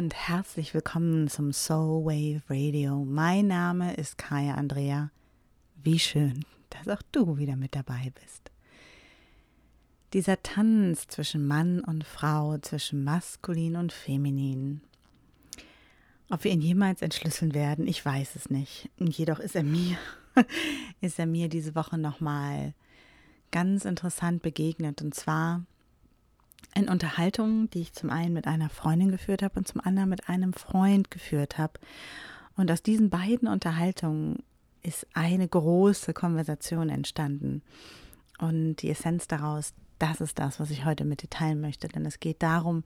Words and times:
Und 0.00 0.14
herzlich 0.14 0.72
willkommen 0.72 1.28
zum 1.28 1.52
Soul 1.52 2.06
Wave 2.06 2.40
Radio. 2.48 3.04
Mein 3.04 3.48
Name 3.48 3.92
ist 3.96 4.16
Kaya 4.16 4.54
Andrea. 4.54 5.10
Wie 5.76 5.98
schön, 5.98 6.46
dass 6.70 6.88
auch 6.88 7.02
du 7.12 7.36
wieder 7.36 7.54
mit 7.54 7.76
dabei 7.76 8.10
bist. 8.18 8.50
Dieser 10.14 10.42
Tanz 10.42 11.06
zwischen 11.06 11.46
Mann 11.46 11.80
und 11.80 12.04
Frau, 12.04 12.56
zwischen 12.56 13.04
maskulin 13.04 13.76
und 13.76 13.92
feminin. 13.92 14.80
Ob 16.30 16.44
wir 16.44 16.50
ihn 16.50 16.62
jemals 16.62 17.02
entschlüsseln 17.02 17.52
werden, 17.52 17.86
ich 17.86 18.02
weiß 18.02 18.36
es 18.36 18.48
nicht. 18.48 18.88
Jedoch 18.98 19.38
ist 19.38 19.54
er 19.54 19.64
mir, 19.64 19.98
ist 21.02 21.18
er 21.18 21.26
mir 21.26 21.50
diese 21.50 21.74
Woche 21.74 21.98
nochmal 21.98 22.72
ganz 23.50 23.84
interessant 23.84 24.40
begegnet. 24.40 25.02
Und 25.02 25.14
zwar 25.14 25.66
in 26.74 26.88
Unterhaltungen, 26.88 27.68
die 27.70 27.80
ich 27.80 27.92
zum 27.92 28.10
einen 28.10 28.32
mit 28.32 28.46
einer 28.46 28.68
Freundin 28.68 29.10
geführt 29.10 29.42
habe 29.42 29.58
und 29.58 29.66
zum 29.66 29.80
anderen 29.80 30.08
mit 30.08 30.28
einem 30.28 30.52
Freund 30.52 31.10
geführt 31.10 31.58
habe. 31.58 31.74
Und 32.56 32.70
aus 32.70 32.82
diesen 32.82 33.10
beiden 33.10 33.48
Unterhaltungen 33.48 34.42
ist 34.82 35.06
eine 35.14 35.48
große 35.48 36.12
Konversation 36.12 36.88
entstanden. 36.88 37.62
Und 38.38 38.76
die 38.76 38.90
Essenz 38.90 39.28
daraus, 39.28 39.74
das 39.98 40.20
ist 40.20 40.38
das, 40.38 40.60
was 40.60 40.70
ich 40.70 40.84
heute 40.84 41.04
mit 41.04 41.22
dir 41.22 41.30
teilen 41.30 41.60
möchte. 41.60 41.88
Denn 41.88 42.06
es 42.06 42.20
geht 42.20 42.42
darum, 42.42 42.84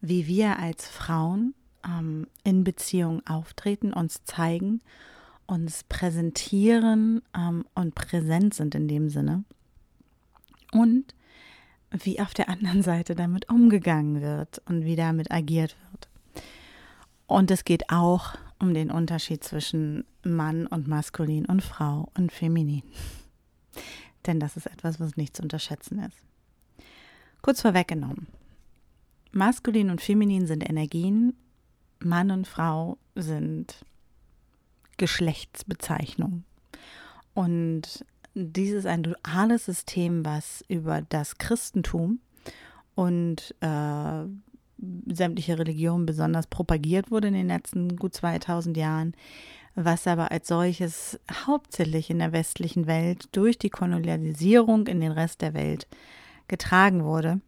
wie 0.00 0.26
wir 0.26 0.58
als 0.58 0.88
Frauen 0.88 1.54
ähm, 1.84 2.26
in 2.44 2.64
Beziehungen 2.64 3.26
auftreten, 3.26 3.92
uns 3.92 4.24
zeigen, 4.24 4.80
uns 5.46 5.84
präsentieren 5.84 7.22
ähm, 7.36 7.64
und 7.74 7.94
präsent 7.94 8.54
sind 8.54 8.74
in 8.74 8.88
dem 8.88 9.08
Sinne. 9.08 9.44
Und 10.72 11.14
wie 11.90 12.20
auf 12.20 12.34
der 12.34 12.48
anderen 12.48 12.82
Seite 12.82 13.14
damit 13.14 13.48
umgegangen 13.48 14.20
wird 14.20 14.60
und 14.66 14.84
wie 14.84 14.96
damit 14.96 15.30
agiert 15.30 15.76
wird. 15.90 16.08
Und 17.26 17.50
es 17.50 17.64
geht 17.64 17.90
auch 17.90 18.34
um 18.58 18.74
den 18.74 18.90
Unterschied 18.90 19.44
zwischen 19.44 20.04
Mann 20.22 20.66
und 20.66 20.88
Maskulin 20.88 21.46
und 21.46 21.62
Frau 21.62 22.10
und 22.16 22.32
Feminin. 22.32 22.82
Denn 24.26 24.40
das 24.40 24.56
ist 24.56 24.66
etwas, 24.66 24.98
was 24.98 25.16
nicht 25.16 25.36
zu 25.36 25.42
unterschätzen 25.42 26.00
ist. 26.00 26.18
Kurz 27.42 27.60
vorweggenommen. 27.60 28.26
Maskulin 29.30 29.90
und 29.90 30.00
Feminin 30.00 30.46
sind 30.46 30.68
Energien, 30.68 31.34
Mann 32.00 32.30
und 32.30 32.46
Frau 32.46 32.98
sind 33.14 33.84
Geschlechtsbezeichnungen. 34.96 36.44
Und 37.34 38.04
dies 38.38 38.72
ist 38.72 38.86
ein 38.86 39.02
duales 39.02 39.64
System, 39.64 40.24
was 40.24 40.62
über 40.68 41.00
das 41.08 41.38
Christentum 41.38 42.20
und 42.94 43.54
äh, 43.60 44.26
sämtliche 45.10 45.58
Religionen 45.58 46.04
besonders 46.04 46.46
propagiert 46.46 47.10
wurde 47.10 47.28
in 47.28 47.34
den 47.34 47.48
letzten 47.48 47.96
gut 47.96 48.14
2000 48.14 48.76
Jahren, 48.76 49.14
was 49.74 50.06
aber 50.06 50.30
als 50.30 50.48
solches 50.48 51.18
hauptsächlich 51.46 52.10
in 52.10 52.18
der 52.18 52.32
westlichen 52.32 52.86
Welt 52.86 53.28
durch 53.32 53.58
die 53.58 53.70
Kolonialisierung 53.70 54.86
in 54.86 55.00
den 55.00 55.12
Rest 55.12 55.40
der 55.40 55.54
Welt 55.54 55.86
getragen 56.46 57.04
wurde. 57.04 57.40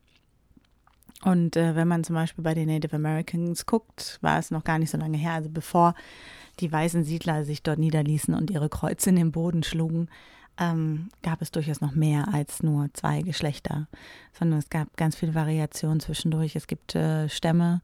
Und 1.22 1.56
äh, 1.56 1.76
wenn 1.76 1.88
man 1.88 2.04
zum 2.04 2.14
Beispiel 2.14 2.44
bei 2.44 2.54
den 2.54 2.68
Native 2.68 2.96
Americans 2.96 3.66
guckt, 3.66 4.18
war 4.22 4.38
es 4.38 4.50
noch 4.50 4.64
gar 4.64 4.78
nicht 4.78 4.90
so 4.90 4.96
lange 4.96 5.18
her, 5.18 5.32
also 5.32 5.50
bevor 5.50 5.94
die 6.60 6.72
weißen 6.72 7.04
Siedler 7.04 7.44
sich 7.44 7.62
dort 7.62 7.78
niederließen 7.78 8.34
und 8.34 8.50
ihre 8.50 8.70
Kreuze 8.70 9.10
in 9.10 9.16
den 9.16 9.32
Boden 9.32 9.62
schlugen, 9.62 10.08
ähm, 10.58 11.08
gab 11.22 11.40
es 11.42 11.50
durchaus 11.50 11.80
noch 11.80 11.92
mehr 11.92 12.32
als 12.32 12.62
nur 12.62 12.88
zwei 12.92 13.22
Geschlechter, 13.22 13.88
sondern 14.32 14.58
es 14.58 14.70
gab 14.70 14.96
ganz 14.96 15.16
viel 15.16 15.34
Variation 15.34 16.00
zwischendurch. 16.00 16.56
Es 16.56 16.66
gibt 16.66 16.94
äh, 16.94 17.28
Stämme, 17.28 17.80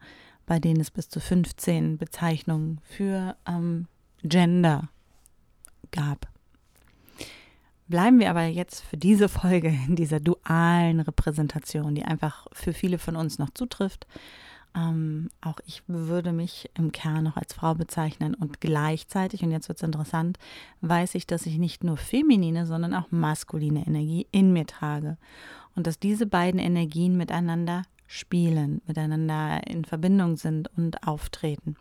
bei 0.47 0.59
denen 0.59 0.81
es 0.81 0.91
bis 0.91 1.09
zu 1.09 1.21
15 1.21 1.99
Bezeichnungen 1.99 2.81
für 2.85 3.37
ähm, 3.47 3.87
Gender 4.23 4.89
gab. 5.91 6.29
Bleiben 7.87 8.19
wir 8.19 8.31
aber 8.31 8.45
jetzt 8.45 8.83
für 8.83 8.97
diese 8.97 9.29
Folge 9.29 9.69
in 9.69 9.95
dieser 9.95 10.19
dualen 10.19 11.01
Repräsentation, 11.01 11.95
die 11.95 12.05
einfach 12.05 12.47
für 12.53 12.73
viele 12.73 12.99
von 12.99 13.15
uns 13.15 13.39
noch 13.39 13.51
zutrifft 13.51 14.07
ähm, 14.75 15.31
auch 15.41 15.61
ich 15.67 15.83
würde 15.87 16.33
mich 16.33 16.71
im 16.75 16.93
Kern 16.93 17.25
noch 17.25 17.37
als 17.37 17.55
Frau 17.55 17.75
bezeichnen 17.75 18.35
und 18.35 18.61
gleichzeitig, 18.61 19.43
und 19.43 19.51
jetzt 19.51 19.69
wird 19.69 19.79
es 19.79 19.83
interessant, 19.83 20.39
weiß 20.81 21.15
ich, 21.15 21.27
dass 21.27 21.47
ich 21.47 21.59
nicht 21.59 21.85
nur 21.85 21.97
feminine, 21.97 22.67
sondern 22.67 22.95
auch 22.95 23.11
maskuline 23.11 23.87
Energie 23.87 24.27
in 24.33 24.53
mir 24.53 24.67
trage. 24.67 25.17
Und 25.77 25.87
dass 25.87 25.99
diese 25.99 26.27
beiden 26.27 26.61
Energien 26.61 27.17
miteinander 27.17 27.83
spielen, 28.07 28.81
miteinander 28.87 29.67
in 29.67 29.85
Verbindung 29.85 30.37
sind 30.37 30.69
und 30.77 31.07
auftreten. 31.07 31.77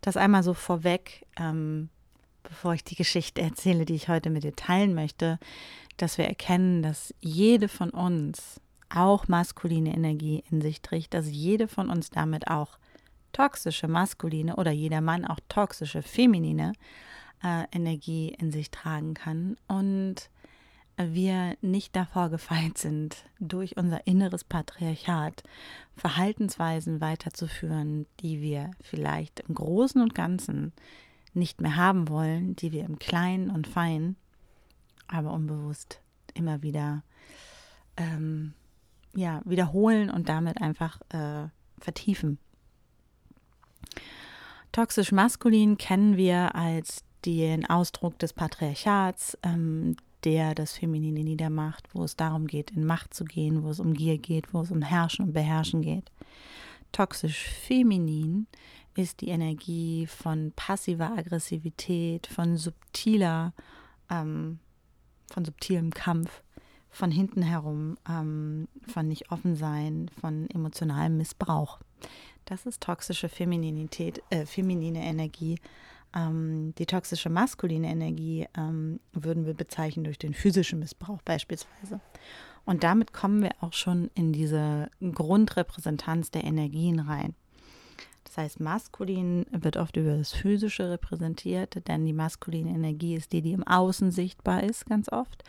Das 0.00 0.16
einmal 0.16 0.42
so 0.42 0.54
vorweg, 0.54 1.26
ähm, 1.36 1.90
bevor 2.42 2.74
ich 2.74 2.84
die 2.84 2.96
Geschichte 2.96 3.40
erzähle, 3.40 3.84
die 3.84 3.94
ich 3.94 4.08
heute 4.08 4.30
mit 4.30 4.44
dir 4.44 4.54
teilen 4.54 4.94
möchte, 4.94 5.38
dass 5.96 6.18
wir 6.18 6.26
erkennen, 6.26 6.82
dass 6.82 7.14
jede 7.20 7.68
von 7.68 7.90
uns 7.90 8.60
auch 8.94 9.28
maskuline 9.28 9.94
Energie 9.94 10.44
in 10.50 10.60
sich 10.60 10.82
trägt, 10.82 11.14
dass 11.14 11.30
jede 11.30 11.68
von 11.68 11.90
uns 11.90 12.10
damit 12.10 12.48
auch 12.48 12.78
toxische 13.32 13.88
maskuline 13.88 14.56
oder 14.56 14.70
jeder 14.70 15.00
Mann 15.00 15.24
auch 15.24 15.40
toxische 15.48 16.02
feminine 16.02 16.72
äh, 17.42 17.64
Energie 17.72 18.28
in 18.38 18.50
sich 18.52 18.70
tragen 18.70 19.14
kann 19.14 19.56
und 19.68 20.30
wir 20.96 21.56
nicht 21.60 21.96
davor 21.96 22.30
gefeit 22.30 22.78
sind, 22.78 23.24
durch 23.40 23.76
unser 23.76 24.06
inneres 24.06 24.44
Patriarchat 24.44 25.42
Verhaltensweisen 25.96 27.00
weiterzuführen, 27.00 28.06
die 28.20 28.40
wir 28.40 28.70
vielleicht 28.80 29.40
im 29.40 29.56
Großen 29.56 30.00
und 30.00 30.14
Ganzen 30.14 30.72
nicht 31.32 31.60
mehr 31.60 31.74
haben 31.74 32.08
wollen, 32.08 32.54
die 32.54 32.70
wir 32.70 32.84
im 32.84 33.00
Kleinen 33.00 33.50
und 33.50 33.66
Feinen, 33.66 34.16
aber 35.08 35.32
unbewusst 35.32 36.00
immer 36.32 36.62
wieder 36.62 37.02
ähm, 37.96 38.54
ja, 39.14 39.40
wiederholen 39.44 40.10
und 40.10 40.28
damit 40.28 40.60
einfach 40.60 41.00
äh, 41.10 41.48
vertiefen. 41.78 42.38
Toxisch 44.72 45.12
maskulin 45.12 45.78
kennen 45.78 46.16
wir 46.16 46.54
als 46.54 47.04
den 47.24 47.64
Ausdruck 47.66 48.18
des 48.18 48.32
Patriarchats, 48.32 49.38
ähm, 49.42 49.96
der 50.24 50.54
das 50.54 50.72
Feminine 50.72 51.22
niedermacht, 51.22 51.88
wo 51.92 52.04
es 52.04 52.16
darum 52.16 52.46
geht, 52.46 52.70
in 52.70 52.84
Macht 52.84 53.14
zu 53.14 53.24
gehen, 53.24 53.62
wo 53.62 53.70
es 53.70 53.80
um 53.80 53.94
Gier 53.94 54.18
geht, 54.18 54.52
wo 54.52 54.62
es 54.62 54.70
um 54.70 54.82
Herrschen 54.82 55.26
und 55.26 55.32
Beherrschen 55.32 55.82
geht. 55.82 56.10
Toxisch 56.92 57.48
feminin 57.48 58.46
ist 58.96 59.20
die 59.20 59.28
Energie 59.28 60.06
von 60.06 60.52
passiver 60.54 61.12
Aggressivität, 61.16 62.26
von 62.26 62.56
subtiler, 62.56 63.52
ähm, 64.10 64.58
von 65.32 65.44
subtilem 65.44 65.90
Kampf, 65.90 66.42
von 66.94 67.10
hinten 67.10 67.42
herum, 67.42 67.96
ähm, 68.08 68.68
von 68.86 69.08
nicht 69.08 69.30
offen 69.32 69.56
sein, 69.56 70.10
von 70.20 70.48
emotionalem 70.50 71.16
Missbrauch. 71.16 71.80
Das 72.44 72.66
ist 72.66 72.82
toxische 72.82 73.28
Femininität, 73.28 74.22
äh, 74.30 74.46
feminine 74.46 75.04
Energie. 75.04 75.58
Ähm, 76.14 76.74
die 76.78 76.86
toxische 76.86 77.30
maskuline 77.30 77.88
Energie 77.88 78.46
ähm, 78.56 79.00
würden 79.12 79.44
wir 79.44 79.54
bezeichnen 79.54 80.04
durch 80.04 80.18
den 80.18 80.34
physischen 80.34 80.78
Missbrauch 80.78 81.20
beispielsweise. 81.22 82.00
Und 82.64 82.84
damit 82.84 83.12
kommen 83.12 83.42
wir 83.42 83.50
auch 83.60 83.72
schon 83.72 84.10
in 84.14 84.32
diese 84.32 84.88
Grundrepräsentanz 85.00 86.30
der 86.30 86.44
Energien 86.44 87.00
rein. 87.00 87.34
Das 88.22 88.38
heißt, 88.38 88.60
maskulin 88.60 89.46
wird 89.50 89.76
oft 89.76 89.96
über 89.96 90.16
das 90.16 90.32
Physische 90.32 90.90
repräsentiert, 90.90 91.86
denn 91.88 92.06
die 92.06 92.12
maskuline 92.12 92.70
Energie 92.70 93.16
ist 93.16 93.32
die, 93.32 93.42
die 93.42 93.52
im 93.52 93.66
Außen 93.66 94.10
sichtbar 94.10 94.62
ist, 94.62 94.86
ganz 94.86 95.10
oft. 95.12 95.44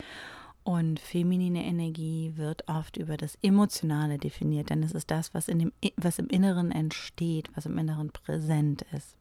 Und 0.65 0.99
feminine 0.99 1.63
Energie 1.63 2.33
wird 2.37 2.67
oft 2.67 2.97
über 2.97 3.17
das 3.17 3.37
Emotionale 3.43 4.17
definiert, 4.17 4.71
denn 4.71 4.81
es 4.81 4.93
ist 4.93 5.11
das, 5.11 5.31
was, 5.35 5.47
in 5.47 5.59
dem, 5.59 5.71
was 5.95 6.17
im 6.17 6.27
Inneren 6.27 6.71
entsteht, 6.71 7.51
was 7.53 7.67
im 7.67 7.77
Inneren 7.77 8.09
präsent 8.09 8.83
ist. 8.91 9.15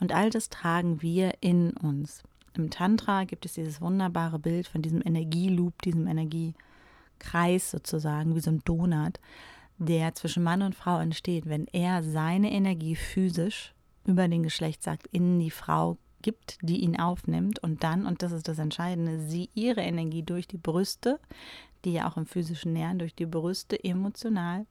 Und 0.00 0.12
all 0.12 0.28
das 0.28 0.48
tragen 0.48 1.02
wir 1.02 1.34
in 1.40 1.70
uns. 1.70 2.24
Im 2.54 2.70
Tantra 2.70 3.22
gibt 3.22 3.46
es 3.46 3.52
dieses 3.54 3.80
wunderbare 3.80 4.40
Bild 4.40 4.66
von 4.66 4.82
diesem 4.82 5.00
Energieloop, 5.06 5.82
diesem 5.82 6.08
Energiekreis 6.08 7.70
sozusagen, 7.70 8.34
wie 8.34 8.40
so 8.40 8.50
ein 8.50 8.62
Donut, 8.64 9.20
der 9.78 10.16
zwischen 10.16 10.42
Mann 10.42 10.62
und 10.62 10.74
Frau 10.74 10.98
entsteht, 10.98 11.46
wenn 11.46 11.68
er 11.68 12.02
seine 12.02 12.50
Energie 12.50 12.96
physisch 12.96 13.72
über 14.04 14.26
den 14.26 14.42
Geschlechtsakt 14.42 15.06
in 15.12 15.38
die 15.38 15.52
Frau 15.52 15.96
gibt, 16.26 16.58
die 16.60 16.78
ihn 16.80 16.98
aufnimmt 16.98 17.60
und 17.60 17.84
dann, 17.84 18.04
und 18.04 18.20
das 18.20 18.32
ist 18.32 18.48
das 18.48 18.58
Entscheidende, 18.58 19.20
sie 19.20 19.48
ihre 19.54 19.82
Energie 19.82 20.24
durch 20.24 20.48
die 20.48 20.56
Brüste, 20.56 21.20
die 21.84 21.92
ja 21.92 22.10
auch 22.10 22.16
im 22.16 22.26
physischen 22.26 22.72
nähern, 22.72 22.98
durch 22.98 23.14
die 23.14 23.26
Brüste 23.26 23.78
emotional, 23.84 24.66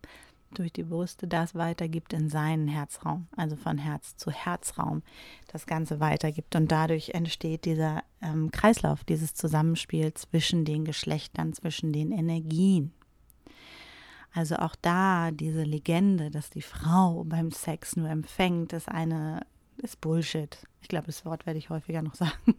durch 0.54 0.74
die 0.74 0.84
Brüste 0.84 1.30
das 1.30 1.56
weitergibt 1.56 2.12
in 2.12 2.28
seinen 2.28 2.68
Herzraum, 2.68 3.28
also 3.38 3.56
von 3.56 3.78
Herz 3.78 4.18
zu 4.18 4.32
Herzraum 4.32 5.02
das 5.48 5.66
Ganze 5.66 6.02
weitergibt. 6.02 6.58
Und 6.58 6.74
dadurch 6.74 7.12
entsteht 7.12 7.64
dieser 7.64 8.04
ähm, 8.22 8.52
Kreislauf, 8.52 9.06
dieses 9.06 9.34
Zusammenspiel 9.34 10.14
zwischen 10.14 10.66
den 10.66 10.84
Geschlechtern, 10.84 11.54
zwischen 11.54 11.94
den 11.94 12.12
Energien. 12.12 12.92
Also 14.34 14.58
auch 14.58 14.76
da 14.82 15.32
diese 15.32 15.64
Legende, 15.64 16.32
dass 16.32 16.50
die 16.50 16.62
Frau 16.62 17.24
beim 17.24 17.52
Sex 17.52 17.96
nur 17.96 18.10
empfängt, 18.10 18.74
ist 18.74 18.90
eine, 18.90 19.46
ist 19.78 20.02
Bullshit. 20.02 20.58
Ich 20.82 20.88
glaube, 20.88 21.08
das 21.08 21.26
Wort 21.26 21.46
werde 21.46 21.60
ich 21.60 21.70
häufiger 21.70 22.02
noch 22.02 22.16
sagen. 22.16 22.56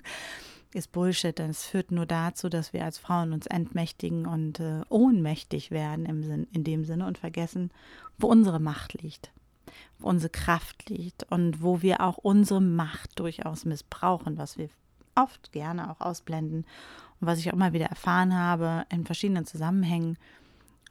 Ist 0.72 0.92
Bullshit, 0.92 1.38
denn 1.38 1.50
es 1.50 1.64
führt 1.64 1.90
nur 1.90 2.06
dazu, 2.06 2.48
dass 2.48 2.72
wir 2.72 2.84
als 2.84 2.98
Frauen 2.98 3.32
uns 3.32 3.46
entmächtigen 3.46 4.26
und 4.26 4.60
äh, 4.60 4.82
ohnmächtig 4.88 5.70
werden 5.70 6.04
im 6.06 6.22
Sinn, 6.22 6.46
in 6.52 6.64
dem 6.64 6.84
Sinne 6.84 7.06
und 7.06 7.18
vergessen, 7.18 7.70
wo 8.18 8.26
unsere 8.26 8.60
Macht 8.60 9.00
liegt, 9.00 9.30
wo 9.98 10.08
unsere 10.08 10.30
Kraft 10.30 10.90
liegt 10.90 11.22
und 11.30 11.62
wo 11.62 11.82
wir 11.82 12.02
auch 12.02 12.18
unsere 12.18 12.60
Macht 12.60 13.18
durchaus 13.18 13.64
missbrauchen, 13.64 14.36
was 14.36 14.58
wir 14.58 14.68
oft 15.14 15.52
gerne 15.52 15.90
auch 15.90 16.00
ausblenden 16.00 16.66
und 17.20 17.26
was 17.26 17.38
ich 17.38 17.48
auch 17.48 17.54
immer 17.54 17.72
wieder 17.72 17.86
erfahren 17.86 18.34
habe 18.34 18.84
in 18.90 19.06
verschiedenen 19.06 19.46
Zusammenhängen. 19.46 20.18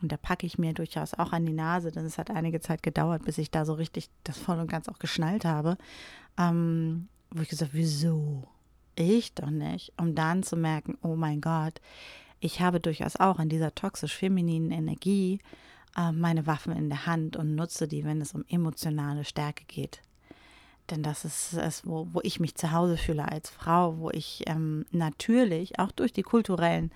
Und 0.01 0.11
da 0.11 0.17
packe 0.17 0.45
ich 0.45 0.57
mir 0.57 0.73
durchaus 0.73 1.13
auch 1.13 1.31
an 1.31 1.45
die 1.45 1.53
Nase, 1.53 1.91
denn 1.91 2.05
es 2.05 2.17
hat 2.17 2.29
einige 2.29 2.59
Zeit 2.59 2.83
gedauert, 2.83 3.23
bis 3.23 3.37
ich 3.37 3.49
da 3.49 3.65
so 3.65 3.73
richtig 3.73 4.09
das 4.23 4.37
voll 4.37 4.59
und 4.59 4.69
ganz 4.69 4.89
auch 4.89 4.99
geschnallt 4.99 5.45
habe. 5.45 5.77
Ähm, 6.37 7.07
wo 7.31 7.41
ich 7.41 7.49
gesagt, 7.49 7.71
wieso? 7.73 8.47
Ich 8.95 9.33
doch 9.33 9.49
nicht. 9.49 9.93
Um 9.97 10.15
dann 10.15 10.43
zu 10.43 10.57
merken, 10.57 10.97
oh 11.01 11.15
mein 11.15 11.41
Gott, 11.41 11.81
ich 12.39 12.61
habe 12.61 12.79
durchaus 12.79 13.15
auch 13.15 13.39
in 13.39 13.49
dieser 13.49 13.73
toxisch-femininen 13.73 14.71
Energie 14.71 15.39
äh, 15.97 16.11
meine 16.11 16.45
Waffen 16.45 16.73
in 16.73 16.89
der 16.89 17.05
Hand 17.05 17.37
und 17.37 17.55
nutze 17.55 17.87
die, 17.87 18.03
wenn 18.03 18.21
es 18.21 18.33
um 18.33 18.45
emotionale 18.47 19.23
Stärke 19.23 19.63
geht. 19.65 20.01
Denn 20.89 21.01
das 21.01 21.25
ist 21.25 21.53
es, 21.53 21.85
wo, 21.85 22.07
wo 22.11 22.19
ich 22.23 22.39
mich 22.39 22.55
zu 22.55 22.71
Hause 22.71 22.97
fühle 22.97 23.27
als 23.27 23.49
Frau, 23.49 23.97
wo 23.97 24.11
ich 24.11 24.43
ähm, 24.45 24.85
natürlich 24.91 25.79
auch 25.79 25.91
durch 25.91 26.13
die 26.13 26.21
kulturellen 26.21 26.91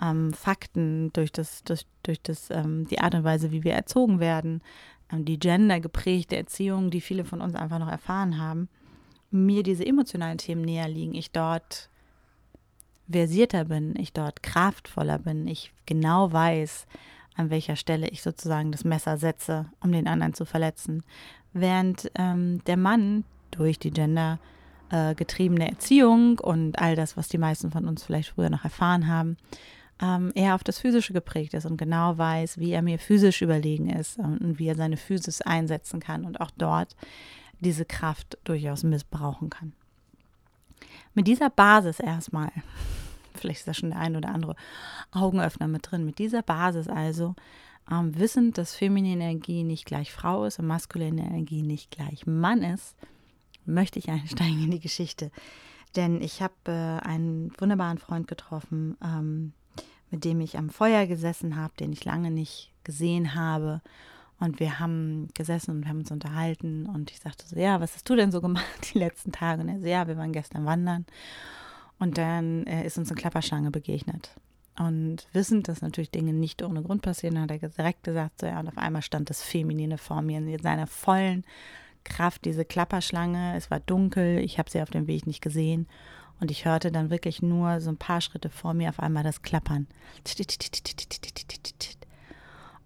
ähm, 0.00 0.32
Fakten, 0.32 1.12
durch 1.12 1.32
das, 1.32 1.64
durch, 1.64 1.86
durch 2.02 2.20
das, 2.22 2.50
ähm, 2.50 2.86
die 2.88 3.00
Art 3.00 3.14
und 3.14 3.24
Weise, 3.24 3.52
wie 3.52 3.64
wir 3.64 3.72
erzogen 3.72 4.20
werden, 4.20 4.62
ähm, 5.12 5.24
die 5.24 5.38
gendergeprägte 5.38 6.36
Erziehung, 6.36 6.90
die 6.90 7.00
viele 7.00 7.24
von 7.24 7.40
uns 7.40 7.54
einfach 7.54 7.78
noch 7.78 7.90
erfahren 7.90 8.38
haben, 8.38 8.68
mir 9.30 9.62
diese 9.62 9.86
emotionalen 9.86 10.38
Themen 10.38 10.62
näher 10.62 10.88
liegen, 10.88 11.14
ich 11.14 11.30
dort 11.30 11.90
versierter 13.10 13.66
bin, 13.66 13.94
ich 13.98 14.12
dort 14.12 14.42
kraftvoller 14.42 15.18
bin, 15.18 15.46
ich 15.46 15.72
genau 15.86 16.32
weiß, 16.32 16.86
an 17.36 17.50
welcher 17.50 17.76
Stelle 17.76 18.08
ich 18.08 18.22
sozusagen 18.22 18.72
das 18.72 18.84
Messer 18.84 19.16
setze, 19.16 19.66
um 19.80 19.92
den 19.92 20.06
anderen 20.06 20.34
zu 20.34 20.44
verletzen, 20.44 21.02
während 21.52 22.10
ähm, 22.16 22.62
der 22.64 22.76
Mann 22.76 23.24
durch 23.50 23.78
die 23.78 23.90
Gender 23.90 24.38
äh, 24.90 25.14
Erziehung 25.14 26.38
und 26.38 26.78
all 26.78 26.96
das, 26.96 27.16
was 27.16 27.28
die 27.28 27.38
meisten 27.38 27.70
von 27.70 27.86
uns 27.86 28.04
vielleicht 28.04 28.30
früher 28.30 28.50
noch 28.50 28.64
erfahren 28.64 29.08
haben, 29.08 29.36
ähm, 30.00 30.32
eher 30.34 30.54
auf 30.54 30.64
das 30.64 30.78
Physische 30.78 31.12
geprägt 31.12 31.54
ist 31.54 31.66
und 31.66 31.76
genau 31.76 32.18
weiß, 32.18 32.58
wie 32.58 32.72
er 32.72 32.82
mir 32.82 32.98
physisch 32.98 33.42
überlegen 33.42 33.88
ist 33.88 34.18
und 34.18 34.58
wie 34.58 34.68
er 34.68 34.74
seine 34.74 34.96
Physis 34.96 35.40
einsetzen 35.40 36.00
kann 36.00 36.24
und 36.24 36.40
auch 36.40 36.50
dort 36.56 36.96
diese 37.60 37.84
Kraft 37.84 38.38
durchaus 38.44 38.82
missbrauchen 38.82 39.50
kann. 39.50 39.72
Mit 41.14 41.28
dieser 41.28 41.50
Basis 41.50 42.00
erstmal, 42.00 42.50
vielleicht 43.34 43.60
ist 43.60 43.68
da 43.68 43.74
schon 43.74 43.90
der 43.90 44.00
ein 44.00 44.16
oder 44.16 44.30
andere 44.30 44.56
Augenöffner 45.12 45.68
mit 45.68 45.90
drin, 45.90 46.04
mit 46.04 46.18
dieser 46.18 46.42
Basis 46.42 46.88
also, 46.88 47.34
ähm, 47.90 48.18
wissend, 48.18 48.58
dass 48.58 48.74
feminine 48.74 49.24
Energie 49.24 49.62
nicht 49.62 49.84
gleich 49.84 50.12
Frau 50.12 50.44
ist 50.44 50.58
und 50.58 50.66
maskuline 50.66 51.22
Energie 51.22 51.62
nicht 51.62 51.90
gleich 51.90 52.26
Mann 52.26 52.62
ist, 52.62 52.96
möchte 53.66 53.98
ich 53.98 54.08
einsteigen 54.10 54.64
in 54.64 54.70
die 54.70 54.80
Geschichte. 54.80 55.30
Denn 55.94 56.20
ich 56.20 56.42
habe 56.42 56.54
äh, 56.66 57.06
einen 57.06 57.52
wunderbaren 57.58 57.98
Freund 57.98 58.26
getroffen, 58.26 58.96
ähm, 59.04 59.52
mit 60.14 60.24
dem 60.24 60.40
ich 60.40 60.56
am 60.56 60.70
Feuer 60.70 61.08
gesessen 61.08 61.56
habe, 61.56 61.74
den 61.80 61.92
ich 61.92 62.04
lange 62.04 62.30
nicht 62.30 62.70
gesehen 62.84 63.34
habe. 63.34 63.82
Und 64.38 64.60
wir 64.60 64.78
haben 64.78 65.26
gesessen 65.34 65.72
und 65.72 65.82
wir 65.82 65.88
haben 65.88 65.98
uns 65.98 66.12
unterhalten. 66.12 66.86
Und 66.86 67.10
ich 67.10 67.18
sagte 67.18 67.44
so, 67.48 67.56
ja, 67.56 67.80
was 67.80 67.94
hast 67.96 68.08
du 68.08 68.14
denn 68.14 68.30
so 68.30 68.40
gemacht 68.40 68.94
die 68.94 68.98
letzten 69.00 69.32
Tage? 69.32 69.62
Und 69.62 69.68
er 69.68 69.80
so, 69.80 69.86
ja, 69.86 70.06
wir 70.06 70.16
waren 70.16 70.32
gestern 70.32 70.66
wandern. 70.66 71.04
Und 71.98 72.16
dann 72.16 72.64
äh, 72.68 72.86
ist 72.86 72.96
uns 72.96 73.10
eine 73.10 73.20
Klapperschlange 73.20 73.72
begegnet. 73.72 74.30
Und 74.78 75.26
wissend, 75.32 75.66
dass 75.66 75.82
natürlich 75.82 76.12
Dinge 76.12 76.32
nicht 76.32 76.62
ohne 76.62 76.82
Grund 76.84 77.02
passieren, 77.02 77.40
hat 77.40 77.50
er 77.50 77.58
direkt 77.58 78.04
gesagt, 78.04 78.40
so 78.40 78.46
ja, 78.46 78.60
und 78.60 78.68
auf 78.68 78.78
einmal 78.78 79.02
stand 79.02 79.30
das 79.30 79.42
Feminine 79.42 79.98
vor 79.98 80.22
mir 80.22 80.38
in 80.38 80.62
seiner 80.62 80.86
vollen 80.86 81.44
Kraft, 82.04 82.44
diese 82.44 82.64
Klapperschlange. 82.64 83.56
Es 83.56 83.68
war 83.68 83.80
dunkel, 83.80 84.38
ich 84.38 84.60
habe 84.60 84.70
sie 84.70 84.80
auf 84.80 84.90
dem 84.90 85.08
Weg 85.08 85.26
nicht 85.26 85.42
gesehen. 85.42 85.88
Und 86.44 86.50
ich 86.50 86.66
hörte 86.66 86.92
dann 86.92 87.08
wirklich 87.08 87.40
nur 87.40 87.80
so 87.80 87.88
ein 87.88 87.96
paar 87.96 88.20
Schritte 88.20 88.50
vor 88.50 88.74
mir 88.74 88.90
auf 88.90 89.00
einmal 89.00 89.22
das 89.22 89.40
Klappern. 89.40 89.86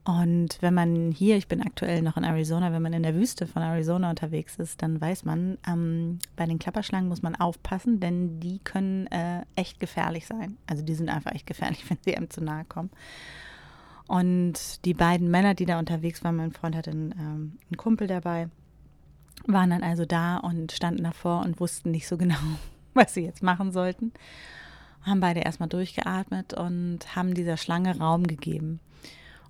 Und 0.05 0.59
wenn 0.61 0.75
man 0.75 1.11
hier, 1.11 1.37
ich 1.37 1.49
bin 1.49 1.61
aktuell 1.61 2.03
noch 2.03 2.17
in 2.17 2.23
Arizona, 2.23 2.71
wenn 2.73 2.83
man 2.83 2.93
in 2.93 3.03
der 3.03 3.17
Wüste 3.17 3.49
von 3.49 3.63
Arizona 3.63 4.11
unterwegs 4.11 4.61
ist, 4.61 4.81
dann 4.81 5.01
weiß 5.01 5.25
man, 5.25 5.59
ähm, 5.67 6.21
bei 6.37 6.47
den 6.47 6.61
Klapperschlangen 6.61 7.09
muss 7.09 7.23
man 7.23 7.35
aufpassen, 7.35 7.99
denn 7.99 8.39
die 8.39 8.61
können 8.61 9.09
äh, 9.09 9.43
echt 9.57 9.81
gefährlich 9.81 10.29
sein. 10.29 10.57
Also 10.69 10.85
die 10.85 10.95
sind 10.95 11.09
einfach 11.09 11.33
echt 11.33 11.49
gefährlich, 11.49 11.83
wenn 11.91 11.99
sie 12.03 12.17
einem 12.17 12.31
zu 12.31 12.41
nahe 12.41 12.65
kommen. 12.65 12.91
Und 14.07 14.85
die 14.85 14.95
beiden 14.95 15.33
Männer, 15.33 15.55
die 15.55 15.67
da 15.67 15.81
unterwegs 15.81 16.23
waren, 16.23 16.37
mein 16.37 16.53
Freund 16.53 16.77
hatte 16.77 16.93
einen, 16.93 17.11
ähm, 17.11 17.59
einen 17.69 17.77
Kumpel 17.77 18.07
dabei, 18.07 18.51
waren 19.49 19.71
dann 19.71 19.83
also 19.83 20.05
da 20.05 20.37
und 20.37 20.71
standen 20.71 21.03
davor 21.03 21.41
und 21.41 21.59
wussten 21.59 21.91
nicht 21.91 22.07
so 22.07 22.17
genau, 22.17 22.37
was 22.99 23.15
sie 23.15 23.25
jetzt 23.25 23.43
machen 23.43 23.73
sollten. 23.73 24.13
Haben 25.03 25.21
beide 25.21 25.41
erstmal 25.41 25.69
durchgeatmet 25.69 26.55
und 26.55 27.17
haben 27.17 27.35
dieser 27.35 27.57
Schlange 27.57 27.99
Raum 27.99 28.27
gegeben. 28.27 28.81